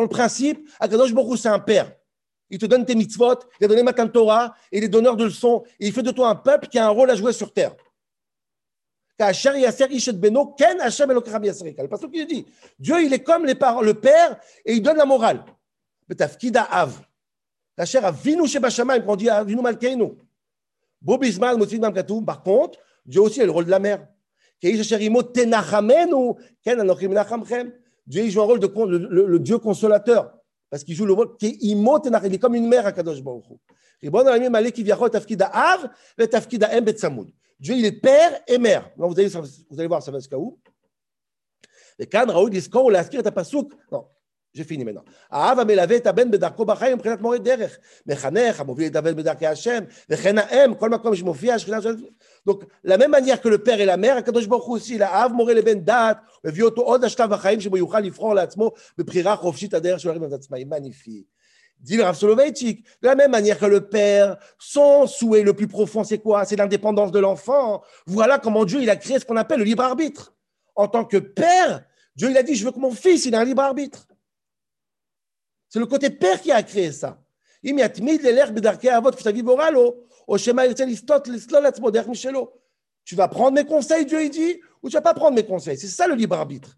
le 0.02 0.08
principe, 0.08 0.68
Akadosh 0.80 1.14
Baruch 1.14 1.38
c'est 1.38 1.48
un 1.48 1.60
père. 1.60 1.92
Il 2.50 2.58
te 2.58 2.66
donne 2.66 2.84
tes 2.84 2.94
mitzvot, 2.94 3.36
il 3.60 3.64
a 3.64 3.68
donné 3.68 3.82
ma 3.82 3.92
Torah, 3.92 4.54
et 4.70 4.78
il 4.78 4.84
est 4.84 4.88
donneur 4.88 5.16
de 5.16 5.24
leçons, 5.24 5.62
et 5.80 5.86
il 5.86 5.92
fait 5.92 6.02
de 6.02 6.10
toi 6.10 6.28
un 6.28 6.34
peuple 6.34 6.68
qui 6.68 6.78
a 6.78 6.86
un 6.86 6.90
rôle 6.90 7.10
à 7.10 7.14
jouer 7.14 7.32
sur 7.32 7.52
terre. 7.52 7.74
Parce 9.16 9.40
pasteur 11.88 12.10
qui 12.10 12.26
dit, 12.26 12.46
Dieu, 12.78 13.02
il 13.02 13.12
est 13.12 13.22
comme 13.22 13.46
les 13.46 13.54
parents, 13.54 13.82
le 13.82 13.94
père, 13.94 14.36
et 14.64 14.74
il 14.74 14.82
donne 14.82 14.96
la 14.96 15.06
morale. 15.06 15.44
Quand 17.76 17.84
on 19.06 19.16
dit, 19.16 19.28
Bo 21.04 21.18
Bismal, 21.18 21.58
par 22.24 22.42
contre, 22.42 22.78
Dieu 23.04 23.20
aussi 23.20 23.42
a 23.42 23.44
le 23.44 23.50
rôle 23.50 23.66
de 23.66 23.70
la 23.70 23.78
mère. 23.78 24.08
Dieu 24.62 24.74
joue 28.30 28.40
un 28.40 28.44
rôle 28.44 28.58
de 28.58 28.66
le, 28.66 28.98
le, 28.98 29.26
le 29.26 29.38
Dieu 29.38 29.58
consolateur, 29.58 30.34
parce 30.70 30.82
qu'il 30.82 30.94
joue 30.94 31.04
le 31.04 31.12
rôle 31.12 31.36
qui 31.36 31.46
est 31.46 32.38
comme 32.38 32.54
une 32.54 32.66
mère 32.68 32.86
à 32.86 32.92
Kadosh 32.92 33.22
Baruch 33.22 33.44
Dieu, 37.60 37.74
il 37.76 37.84
est 37.84 38.00
père 38.00 38.40
et 38.46 38.58
mère. 38.58 38.90
Non, 38.96 39.08
vous, 39.08 39.18
allez, 39.18 39.28
vous 39.28 39.78
allez 39.78 39.86
voir, 39.86 40.02
ça 40.02 40.10
va 40.10 40.18
jusqu'à 40.18 40.38
où? 40.38 40.58
Et 41.98 42.06
quand 42.06 42.24
Raoul 42.26 42.50
dit, 42.50 42.68
quand 42.68 42.88
l'a 42.88 43.00
inscrit, 43.00 43.22
t'as 43.22 43.30
pas 43.30 43.44
souk. 43.44 43.72
Non, 43.92 44.06
j'ai 44.53 44.63
fini 44.63 44.83
maintenant. 44.83 45.03
האב 45.31 45.59
המלווה 45.59 45.95
את 45.95 46.07
הבן 46.07 46.31
בדרכו 46.31 46.65
בחיים 46.65 46.97
מבחינת 46.97 47.21
מורה 47.21 47.37
דרך. 47.37 47.77
מחנך, 48.05 48.59
המוביל 48.59 48.87
את 48.87 48.95
הבן 48.95 49.15
בדרכי 49.15 49.47
השם, 49.47 49.83
וכן 50.09 50.37
האם, 50.37 50.75
כל 50.75 50.89
מקום 50.89 51.15
שמופיע 51.15 51.55
השכינה 51.55 51.81
של... 51.81 51.95
Donc, 52.49 52.63
la 52.83 52.97
même 52.97 53.11
manière 53.11 53.41
que 53.41 53.49
le 53.49 53.57
père 53.57 53.79
et 53.79 53.85
la 53.85 53.97
mère, 53.97 54.17
הקדוש 54.17 54.45
ברוך 54.45 54.65
הוא 54.65 54.77
aussi, 54.77 55.01
האב 55.01 55.31
מורה 55.31 55.53
לבן 55.53 55.79
דעת, 55.79 56.17
מביא 56.43 56.63
אותו 56.63 56.81
עוד 56.81 57.05
לשלב 57.05 57.33
החיים 57.33 57.61
שבו 57.61 57.77
יוכל 57.77 57.99
לבחור 57.99 58.35
לעצמו 58.35 58.71
בבחירה 58.97 59.35
חופשית 59.35 59.73
הדרך 59.73 59.99
שלו 59.99 60.11
להרים 60.11 60.27
את 60.27 60.33
עצמאים. 60.33 60.69
magnifique. 60.69 61.27
Dit 61.81 61.95
le 61.95 62.03
Rav 62.03 62.15
Soloveitchik, 62.15 62.83
de 63.01 63.07
la 63.07 63.15
même 63.15 63.31
manière 63.31 63.57
que 63.57 63.65
le 63.65 63.87
père, 63.87 64.37
son 64.57 65.07
souhait 65.07 65.43
le 65.43 65.53
plus 65.53 65.67
profond, 65.67 66.03
c'est 66.03 66.17
quoi 66.17 66.43
C'est 66.43 66.57
l'indépendance 66.57 67.11
de 67.11 67.19
l'enfant. 67.19 67.81
Voilà 68.05 68.37
comment 68.37 68.65
Dieu 68.65 68.81
il 68.81 68.89
a 68.89 68.97
créé 68.97 69.17
ce 69.17 69.25
qu'on 69.25 69.37
appelle 69.37 69.59
le 69.59 69.65
libre 69.65 69.83
arbitre. 69.83 70.33
En 70.75 70.87
tant 70.89 71.05
que 71.05 71.17
père, 71.17 71.85
Dieu 72.17 72.31
il 72.31 72.37
a 72.37 72.43
dit, 72.43 72.55
je 72.55 72.65
veux 72.65 72.71
que 72.71 72.79
mon 72.79 72.91
fils 72.91 73.25
il 73.25 73.33
ait 73.33 73.37
un 73.37 73.45
libre 73.45 73.61
arbitre. 73.61 74.09
C'est 75.73 75.79
le 75.79 75.85
côté 75.85 76.09
père 76.09 76.41
qui 76.41 76.51
a 76.51 76.63
créé 76.63 76.91
ça. 76.91 77.17
אם 77.63 77.75
יתמיד 77.79 78.21
ללך 78.21 78.49
בדרכי 78.49 78.97
אבות 78.97 79.15
כפי 79.15 79.41
בורא 79.41 79.69
לו, 79.69 79.95
או 80.27 80.39
שמא 80.39 80.61
ירצה 80.61 80.85
לסטות, 80.85 81.27
לסלול 81.27 81.63
לעצמו 81.63 81.89
דרך 81.89 82.07
משלו. 82.07 82.51
Tu 83.05 83.15
vas 83.15 83.27
prendre 83.27 83.55
mes 83.55 83.65
conseils, 83.65 84.05
Dieu 84.05 84.21
il 84.21 84.29
dit, 84.29 84.61
ou 84.83 84.89
tu 84.89 84.95
vas 84.95 85.01
pas 85.01 85.15
prendre 85.15 85.35
mes 85.35 85.43
conseils. 85.43 85.77
C'est 85.77 85.87
ça 85.87 86.07
le 86.07 86.15
libre 86.15 86.35
arbitre. 86.35 86.75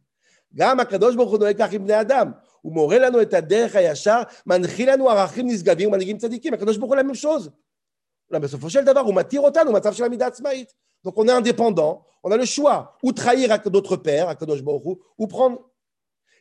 גם 0.56 0.80
הקדוש 0.80 1.16
ברוך 1.16 1.32
הוא 1.32 1.40
נוהג 1.40 1.58
כך 1.58 1.74
עם 1.74 1.84
בני 1.84 2.02
אדם. 2.02 2.32
הוא 2.62 2.74
מורה 2.74 3.00
לנו 3.00 3.22
את 3.22 3.34
הדרך 3.34 3.76
הישר, 3.76 4.22
מנחיל 4.46 4.94
לנו 4.94 5.10
ערכים 5.10 5.48
נשגבים 5.48 5.90
ומנהיגים 5.90 6.18
צדיקים. 6.18 6.54
הקדוש 6.54 6.78
ברוך 6.78 6.92
הוא 6.92 7.00
la 7.00 7.04
même 7.04 7.24
chose. 7.24 7.50
là, 8.34 8.40
בסופו 8.40 8.70
של 8.70 8.84
דבר, 8.84 9.00
הוא 9.00 9.16
מתיר 9.16 9.42
אותנו 9.42 9.72
במצב 9.74 9.94
של 9.94 10.04
עמידה 10.04 10.28
עצמאית. 10.28 10.74
Donc 11.08 11.18
on 11.18 11.28
est 11.28 11.32
indépendant, 11.32 12.04
on 12.24 12.32
a 12.32 12.38
le 12.38 12.46
choix, 12.46 12.96
ou 13.04 13.12
trahir 13.12 13.50
d'autres 13.66 13.98
pères, 13.98 14.30
הקדוש 14.30 14.62
ברוך 14.62 14.84
הוא, 14.84 14.98
ou 15.20 15.28
prendre. 15.28 15.58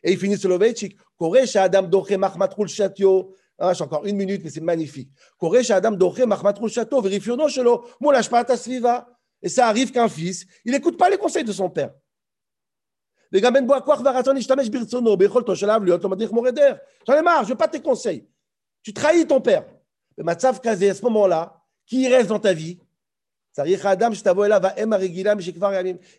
et 0.06 0.12
il 0.12 0.18
finit 0.18 0.38
Soloveitchik. 0.38 0.96
Koresh 1.18 1.56
Adam 1.56 1.82
Doré 1.82 2.16
Mahmatroul 2.16 2.68
Chatio. 2.68 3.34
Ah, 3.58 3.74
j'ai 3.74 3.82
encore 3.82 4.06
une 4.06 4.16
minute, 4.16 4.42
mais 4.44 4.50
c'est 4.50 4.60
magnifique. 4.60 5.10
Koresh 5.36 5.70
Adam 5.72 5.90
Doré 5.90 6.24
Mahmatroul 6.24 6.70
Chatio. 6.70 7.00
Vérifions 7.00 7.48
Shelo. 7.48 7.84
Moulashpata 8.00 8.56
Sviva. 8.56 9.08
Et 9.42 9.48
ça 9.48 9.66
arrive 9.66 9.90
qu'un 9.92 10.08
fils, 10.08 10.46
il 10.64 10.72
n'écoute 10.72 10.96
pas 10.96 11.10
les 11.10 11.18
conseils 11.18 11.44
de 11.44 11.52
son 11.52 11.68
père. 11.68 11.92
J'en 13.32 13.48
ai 13.48 13.50
marre, 17.22 17.44
je 17.44 17.48
veux 17.48 17.56
pas 17.56 17.68
tes 17.68 17.80
conseils. 17.80 18.26
Tu 18.82 18.94
trahis 18.94 19.26
ton 19.26 19.40
père. 19.40 19.66
Le 20.16 20.24
matzav 20.24 20.60
kazé, 20.60 20.90
à 20.90 20.94
ce 20.94 21.02
moment-là, 21.02 21.60
qui 21.84 22.08
reste 22.08 22.28
dans 22.28 22.38
ta 22.38 22.54
vie? 22.54 22.78
Et 23.58 23.76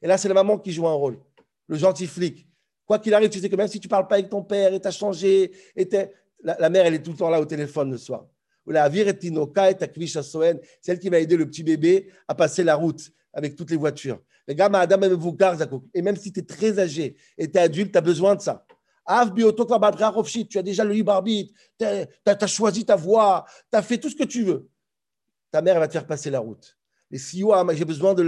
là, 0.08 0.18
c'est 0.18 0.28
la 0.28 0.34
maman 0.34 0.58
qui 0.60 0.72
joue 0.72 0.88
un 0.88 0.94
rôle, 0.94 1.20
le 1.68 1.78
gentil 1.78 2.08
flic. 2.08 2.48
Quoi 2.88 3.00
qu'il 3.00 3.14
arrive, 3.14 3.30
tu 3.30 3.40
sais 3.40 3.50
que 3.50 3.56
même 3.56 3.68
si 3.68 3.82
tu 3.82 3.88
ne 3.88 3.90
parles 3.90 4.08
pas 4.08 4.16
avec 4.16 4.30
ton 4.30 4.42
père 4.42 4.74
et 4.74 4.80
tu 4.80 4.88
as 4.88 4.92
changé, 4.92 5.52
la, 6.42 6.70
mère, 6.70 6.86
elle 6.86 6.94
est 6.94 7.04
tout 7.04 7.12
le 7.12 7.18
temps 7.18 7.30
là 7.30 7.42
au 7.42 7.46
téléphone 7.46 7.92
le 7.92 7.98
soir. 7.98 8.26
Ou 8.66 8.72
la 8.72 8.90
et 8.90 10.08
Soen, 10.08 10.60
celle 10.82 11.00
qui 11.00 11.10
va 11.10 11.20
aider 11.20 11.36
le 11.36 11.46
petit 11.46 11.64
bébé 11.64 12.10
à 12.28 12.36
passer 12.36 12.64
la 12.64 12.76
route 12.76 13.12
avec 13.34 13.56
toutes 13.56 13.72
les 13.72 13.78
voitures. 13.78 14.22
Et 14.48 14.56
même 16.02 16.16
si 16.16 16.32
tu 16.32 16.40
es 16.40 16.44
très 16.44 16.80
âgé 16.80 17.18
et 17.38 17.52
tu 17.52 17.58
es 17.58 17.62
adulte, 17.62 17.92
tu 17.92 17.98
as 17.98 18.02
besoin 18.02 18.36
de 18.36 18.42
ça. 18.42 18.66
Tu 19.06 20.58
as 20.58 20.64
déjà 20.64 20.84
le 20.84 20.94
libre 20.94 21.12
arbitre, 21.12 21.54
tu 21.78 21.86
as, 21.86 22.48
choisi 22.48 22.86
ta 22.86 22.96
voie, 22.96 23.46
tu 23.72 23.78
as 23.78 23.82
fait 23.82 23.98
tout 23.98 24.10
ce 24.10 24.16
que 24.16 24.24
tu 24.24 24.44
veux. 24.44 24.70
Ta 25.52 25.62
mère 25.62 25.80
va 25.80 25.88
te 25.88 25.94
faire 25.94 26.08
passer 26.08 26.30
la 26.30 26.40
route 26.40 26.77
Et 27.13 27.19
si 27.19 27.45
j'ai 27.73 27.85
besoin 27.85 28.15
de 28.15 28.23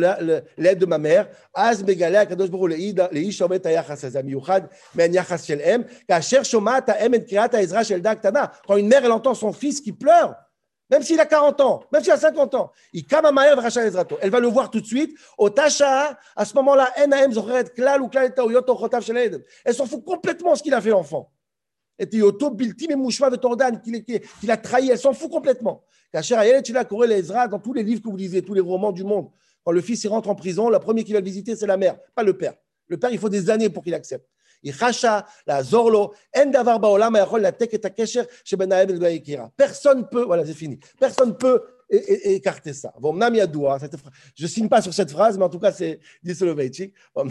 l'aide 0.58 0.78
de 0.78 0.86
ma 0.86 0.98
mère, 0.98 1.26
אז 1.54 1.82
מגלה 1.82 2.20
הקדוש 2.20 2.48
ברוך 2.48 2.60
הוא 2.60 2.68
לאיש 3.12 3.38
שעומד 3.38 3.56
את 3.56 3.66
היחס 3.66 4.04
הזה, 4.04 4.18
המיוחד 4.18 4.60
מעין 4.94 5.14
יחס 5.14 5.42
של 5.42 5.60
אם, 5.60 5.80
כאשר 6.08 6.42
שומעת 6.42 6.88
האם 6.88 7.14
את 7.14 7.28
קריאת 7.28 7.54
העזרה 7.54 7.84
של 7.84 7.94
ילדה 7.94 8.14
קטנה. 8.14 8.44
Quand 8.66 8.76
une 8.76 8.88
mère, 8.88 9.04
elle 9.04 9.12
entend 9.12 9.34
son 9.34 9.52
fils 9.52 9.80
qui 9.80 9.92
pleure, 9.92 10.34
même 10.90 11.02
s'il 11.02 11.18
a 11.18 11.24
40 11.24 11.60
ans, 11.62 11.80
même 11.92 12.02
s'il 12.02 12.12
a 12.12 12.18
50 12.18 12.54
ans, 12.54 12.70
il 12.92 13.06
kama 13.06 13.30
מהר 13.30 13.58
וחשב 13.58 13.80
עזרתו. 13.80 14.16
Elle 14.20 14.30
va 14.30 14.40
le 14.40 14.48
voir 14.48 14.70
tout 14.70 14.80
de 14.80 14.86
suite, 14.86 15.14
אותה 15.38 15.70
שעה, 15.70 16.12
à 16.36 16.44
ce 16.44 16.54
moment-là, 16.54 16.86
אין 16.94 17.12
האם 17.12 17.32
זוכרת 17.32 17.76
כלל 17.76 18.02
וכלל 18.02 18.26
את 18.26 18.34
טעויות 18.34 18.68
אורחותיו 18.68 19.02
של 19.02 19.16
הילד. 19.16 19.42
Elle 19.68 19.74
s'en 19.74 19.86
fout 19.86 20.04
complètement 20.04 20.54
ce 20.56 20.62
qu'il 20.62 20.74
a 20.74 20.80
fait 20.80 20.90
l'enfant. 20.90 21.30
Et 21.99 22.07
Yoto 22.15 22.49
Bilti 22.51 22.87
Memouchma 22.87 23.29
Vetordan, 23.29 23.81
qu'il 23.81 24.51
a 24.51 24.57
trahi, 24.57 24.89
elle 24.89 24.97
s'en 24.97 25.13
fout 25.13 25.29
complètement. 25.29 25.83
Dans 26.11 27.59
tous 27.59 27.73
les 27.73 27.83
livres 27.83 28.01
que 28.01 28.09
vous 28.09 28.17
lisez, 28.17 28.41
tous 28.41 28.53
les 28.53 28.61
romans 28.61 28.91
du 28.91 29.03
monde, 29.03 29.29
quand 29.63 29.71
le 29.71 29.81
fils 29.81 30.07
rentre 30.07 30.29
en 30.29 30.35
prison, 30.35 30.69
le 30.69 30.79
premier 30.79 31.03
qui 31.03 31.13
va 31.13 31.21
visiter, 31.21 31.55
c'est 31.55 31.67
la 31.67 31.77
mère, 31.77 31.99
pas 32.15 32.23
le 32.23 32.35
père. 32.37 32.53
Le 32.87 32.97
père, 32.97 33.11
il 33.11 33.19
faut 33.19 33.29
des 33.29 33.49
années 33.49 33.69
pour 33.69 33.83
qu'il 33.83 33.93
accepte. 33.93 34.27
Personne 39.55 40.09
peut, 40.09 40.23
voilà, 40.23 40.45
c'est 40.45 40.53
fini. 40.53 40.79
Personne 40.99 41.37
peut 41.37 41.61
écarter 41.89 42.73
ça. 42.73 42.93
Je 43.01 44.43
ne 44.43 44.47
signe 44.47 44.67
pas 44.67 44.81
sur 44.81 44.93
cette 44.93 45.11
phrase, 45.11 45.37
mais 45.37 45.45
en 45.45 45.49
tout 45.49 45.59
cas, 45.59 45.71
c'est 45.71 45.99
dit 46.23 46.35
Soloveitchik. 46.35 46.93
On 47.15 47.29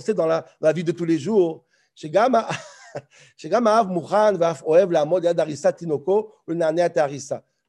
sait 0.00 0.14
dans 0.14 0.26
la, 0.26 0.46
la 0.60 0.72
vie 0.72 0.84
de 0.84 0.92
tous 0.92 1.04
les 1.04 1.18
jours, 1.18 1.64
chez 3.36 3.48
Gama. 3.48 3.82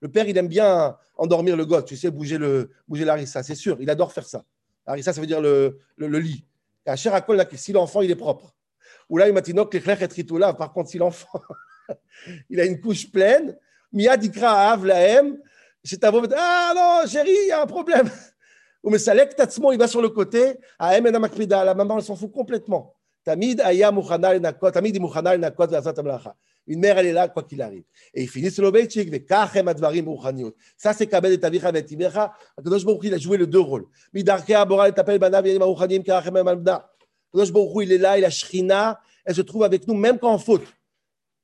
Le 0.01 0.09
père, 0.09 0.27
il 0.27 0.37
aime 0.37 0.47
bien 0.47 0.97
endormir 1.17 1.55
le 1.55 1.65
gosse, 1.65 1.85
tu 1.85 1.95
sais, 1.97 2.11
bouger 2.11 2.37
le 2.37 2.69
bouger 2.87 3.05
l'arissa, 3.05 3.41
c'est 3.41 3.55
sûr, 3.55 3.77
il 3.79 3.89
adore 3.89 4.11
faire 4.11 4.27
ça. 4.27 4.43
L'arissa, 4.85 5.13
ça 5.13 5.21
veut 5.21 5.27
dire 5.27 5.41
le, 5.41 5.79
le, 5.97 6.07
le 6.07 6.19
lit. 6.19 6.45
Si 7.55 7.73
l'enfant, 7.73 8.01
il 8.01 8.11
est 8.11 8.15
propre. 8.15 8.53
Ou 9.09 9.17
là. 9.17 10.53
Par 10.53 10.73
contre, 10.73 10.89
si 10.89 10.97
l'enfant, 10.97 11.41
il 12.49 12.59
a 12.59 12.65
une 12.65 12.79
couche 12.79 13.11
pleine, 13.11 13.57
Mia 13.91 14.17
dikra 14.17 14.71
av 14.73 14.85
laem, 14.85 15.37
ah 16.35 16.73
non, 16.75 17.07
chérie, 17.07 17.29
il 17.29 17.47
y 17.47 17.51
a 17.51 17.61
un 17.61 17.65
problème. 17.65 18.09
Ou 18.83 18.89
mais 18.89 18.99
ça 18.99 19.13
il 19.15 19.77
va 19.77 19.87
sur 19.87 20.01
le 20.01 20.09
côté, 20.09 20.59
la 20.79 21.73
maman, 21.73 21.97
elle 21.97 22.03
s'en 22.03 22.15
fout 22.15 22.31
complètement. 22.31 22.94
Tamid 23.24 23.60
aya 23.60 23.90
mouchana 23.92 24.32
lenakot, 24.34 24.72
tamid 24.72 24.98
mouchana 24.98 25.36
lenakot 25.36 25.66
ve'asat 25.66 25.98
amlacha. 25.98 26.34
Une 26.66 26.80
mère, 26.80 26.98
elle 26.98 27.06
est 27.06 27.12
là, 27.12 27.28
quoi 27.28 27.42
qu'il 27.42 27.60
arrive. 27.60 27.84
Et 28.14 28.22
il 28.22 28.28
finit 28.28 28.50
sur 28.50 28.62
le 28.62 28.70
Beitchik, 28.70 29.10
ve'kachem 29.10 29.68
advarim 29.68 30.06
mouchaniot. 30.06 30.54
Ça, 30.76 30.92
c'est 30.92 31.06
kabel 31.06 31.32
et 31.32 31.40
tavicha 31.40 31.70
ve'timecha. 31.70 32.32
Akadosh 32.56 32.84
Baruch 32.84 33.00
il 33.04 33.14
a 33.14 33.18
joué 33.18 33.36
les 33.38 33.46
deux 33.46 33.60
rôles. 33.60 33.86
Midarke 34.14 34.50
abora 34.50 34.90
tapel 34.92 35.18
banav 35.18 35.46
yanim 35.46 35.60
mouchanim 35.60 36.02
kachem 36.02 36.36
amabda. 36.36 36.90
Akadosh 37.32 37.52
Baruch 37.52 37.82
il 37.82 37.92
est 37.92 37.98
là, 37.98 38.18
il 38.18 38.24
a 38.24 38.30
shrina, 38.30 39.00
elle 39.24 39.34
se 39.34 39.42
trouve 39.42 39.64
avec 39.64 39.86
nous, 39.86 39.94
même 39.94 40.18
quand 40.18 40.32
en 40.32 40.38
faute. 40.38 40.64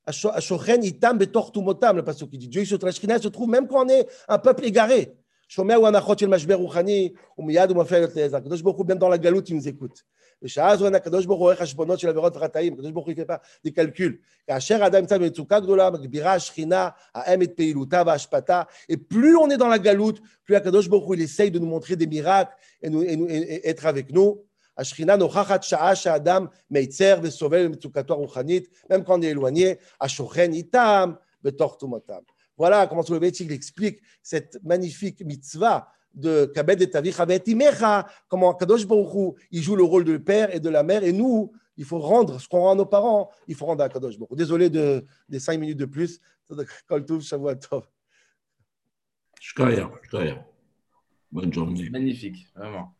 Ashochen 0.06 0.82
itam 0.82 1.18
betor 1.18 1.52
tumotam, 1.52 1.96
le 1.96 2.04
passage 2.04 2.28
qui 2.30 2.38
dit. 2.38 2.48
Dieu, 2.48 2.62
la 2.80 2.90
shrina, 2.92 3.16
elle 3.16 3.22
se 3.22 3.28
trouve 3.28 3.48
même 3.48 3.66
quand 3.68 3.84
on 3.84 3.88
est 3.88 4.06
un 4.28 4.38
peuple 4.38 4.64
égaré. 4.64 5.14
שומע 5.48 5.74
הוא 5.74 5.88
הנחות 5.88 6.18
של 6.18 6.26
משבר 6.26 6.54
רוחני, 6.54 7.12
ומיד 7.38 7.70
הוא 7.70 7.78
מפעיל 7.78 8.04
את 8.04 8.16
לעזר. 8.16 8.36
הקדוש 8.36 8.62
ברוך 8.62 8.76
הוא, 8.76 8.86
même 8.86 8.98
dans 8.98 9.08
la 9.08 9.18
galoute, 9.18 9.48
il 9.48 9.56
nous 9.56 9.68
écoute. 9.68 10.02
בשעה 10.42 10.76
זו 10.76 10.86
אין 10.86 10.94
הקדוש 10.94 11.26
ברוך 11.26 11.38
הוא 11.38 11.44
רואה 11.44 11.56
חשבונות 11.56 11.98
של 11.98 12.08
עבירות 12.08 12.36
וחטאים, 12.36 12.72
הקדוש 12.72 12.90
ברוך 12.90 13.06
הוא 13.06 13.12
יקפה 13.12 13.34
דקלקול. 13.64 14.16
כאשר 14.46 14.84
האדם 14.84 15.00
נמצא 15.00 15.18
במצוקה 15.18 15.60
גדולה, 15.60 15.90
מגבירה 15.90 16.34
השכינה, 16.34 16.88
האם 17.14 17.42
את 17.42 17.52
פעילותה 17.56 18.02
והשפעתה, 18.06 18.62
et 18.92 18.96
plus 18.96 19.36
on 19.36 19.50
est 19.50 19.58
dans 19.58 19.68
la 19.68 19.78
galoute, 19.78 20.20
plus 20.46 20.56
הקדוש 20.56 20.86
ברוך 20.86 21.04
הוא 21.04 21.14
il 21.14 21.22
essaye 21.22 21.50
de 21.50 21.58
nous 21.58 21.66
montrer 21.66 21.96
des 21.96 22.06
miracles 22.06 22.54
et, 22.82 22.90
nous, 22.90 23.02
et, 23.02 23.16
nous, 23.16 23.28
et 23.28 23.68
être 23.68 23.86
avec 23.86 24.12
nous. 24.12 24.46
השכינה 24.78 25.16
נוכחת 25.16 25.62
שעה 25.62 25.94
שהאדם 25.94 26.46
מיצר 26.70 27.18
וסובל 27.22 27.66
במצוקתו 27.66 28.14
הרוחנית, 28.14 28.68
même 28.90 29.04
quand 29.04 29.18
on 29.18 29.22
est 29.22 29.34
éloigné, 29.34 29.74
השוכן 30.00 30.52
איתם 30.52 31.12
בתוך 31.42 31.76
טומאתם. 31.80 32.20
Voilà 32.58 32.86
comment 32.86 33.02
Soloveitchik 33.02 33.50
explique 33.50 34.00
cette 34.22 34.58
magnifique 34.64 35.20
mitzvah 35.24 35.88
de 36.13 36.45
Kabed 36.45 36.81
et 36.81 36.89
comment 38.27 38.53
Kadosh 38.53 38.85
Baruch 38.85 39.35
il 39.51 39.61
joue 39.61 39.75
le 39.75 39.83
rôle 39.83 40.03
de 40.03 40.17
père 40.17 40.53
et 40.53 40.59
de 40.59 40.69
la 40.69 40.83
mère, 40.83 41.03
et 41.03 41.11
nous, 41.11 41.51
il 41.77 41.85
faut 41.85 41.99
rendre 41.99 42.39
ce 42.39 42.47
qu'on 42.47 42.59
rend 42.59 42.71
à 42.71 42.75
nos 42.75 42.85
parents, 42.85 43.29
il 43.47 43.55
faut 43.55 43.65
rendre 43.65 43.83
à 43.83 43.89
Kadosh 43.89 44.17
Baruch 44.17 44.35
Désolé 44.35 44.69
de, 44.69 45.05
des 45.29 45.39
cinq 45.39 45.59
minutes 45.59 45.77
de 45.77 45.85
plus. 45.85 46.19
Bonne 51.31 51.51
journée. 51.51 51.89
Magnifique, 51.89 52.47
vraiment. 52.55 52.93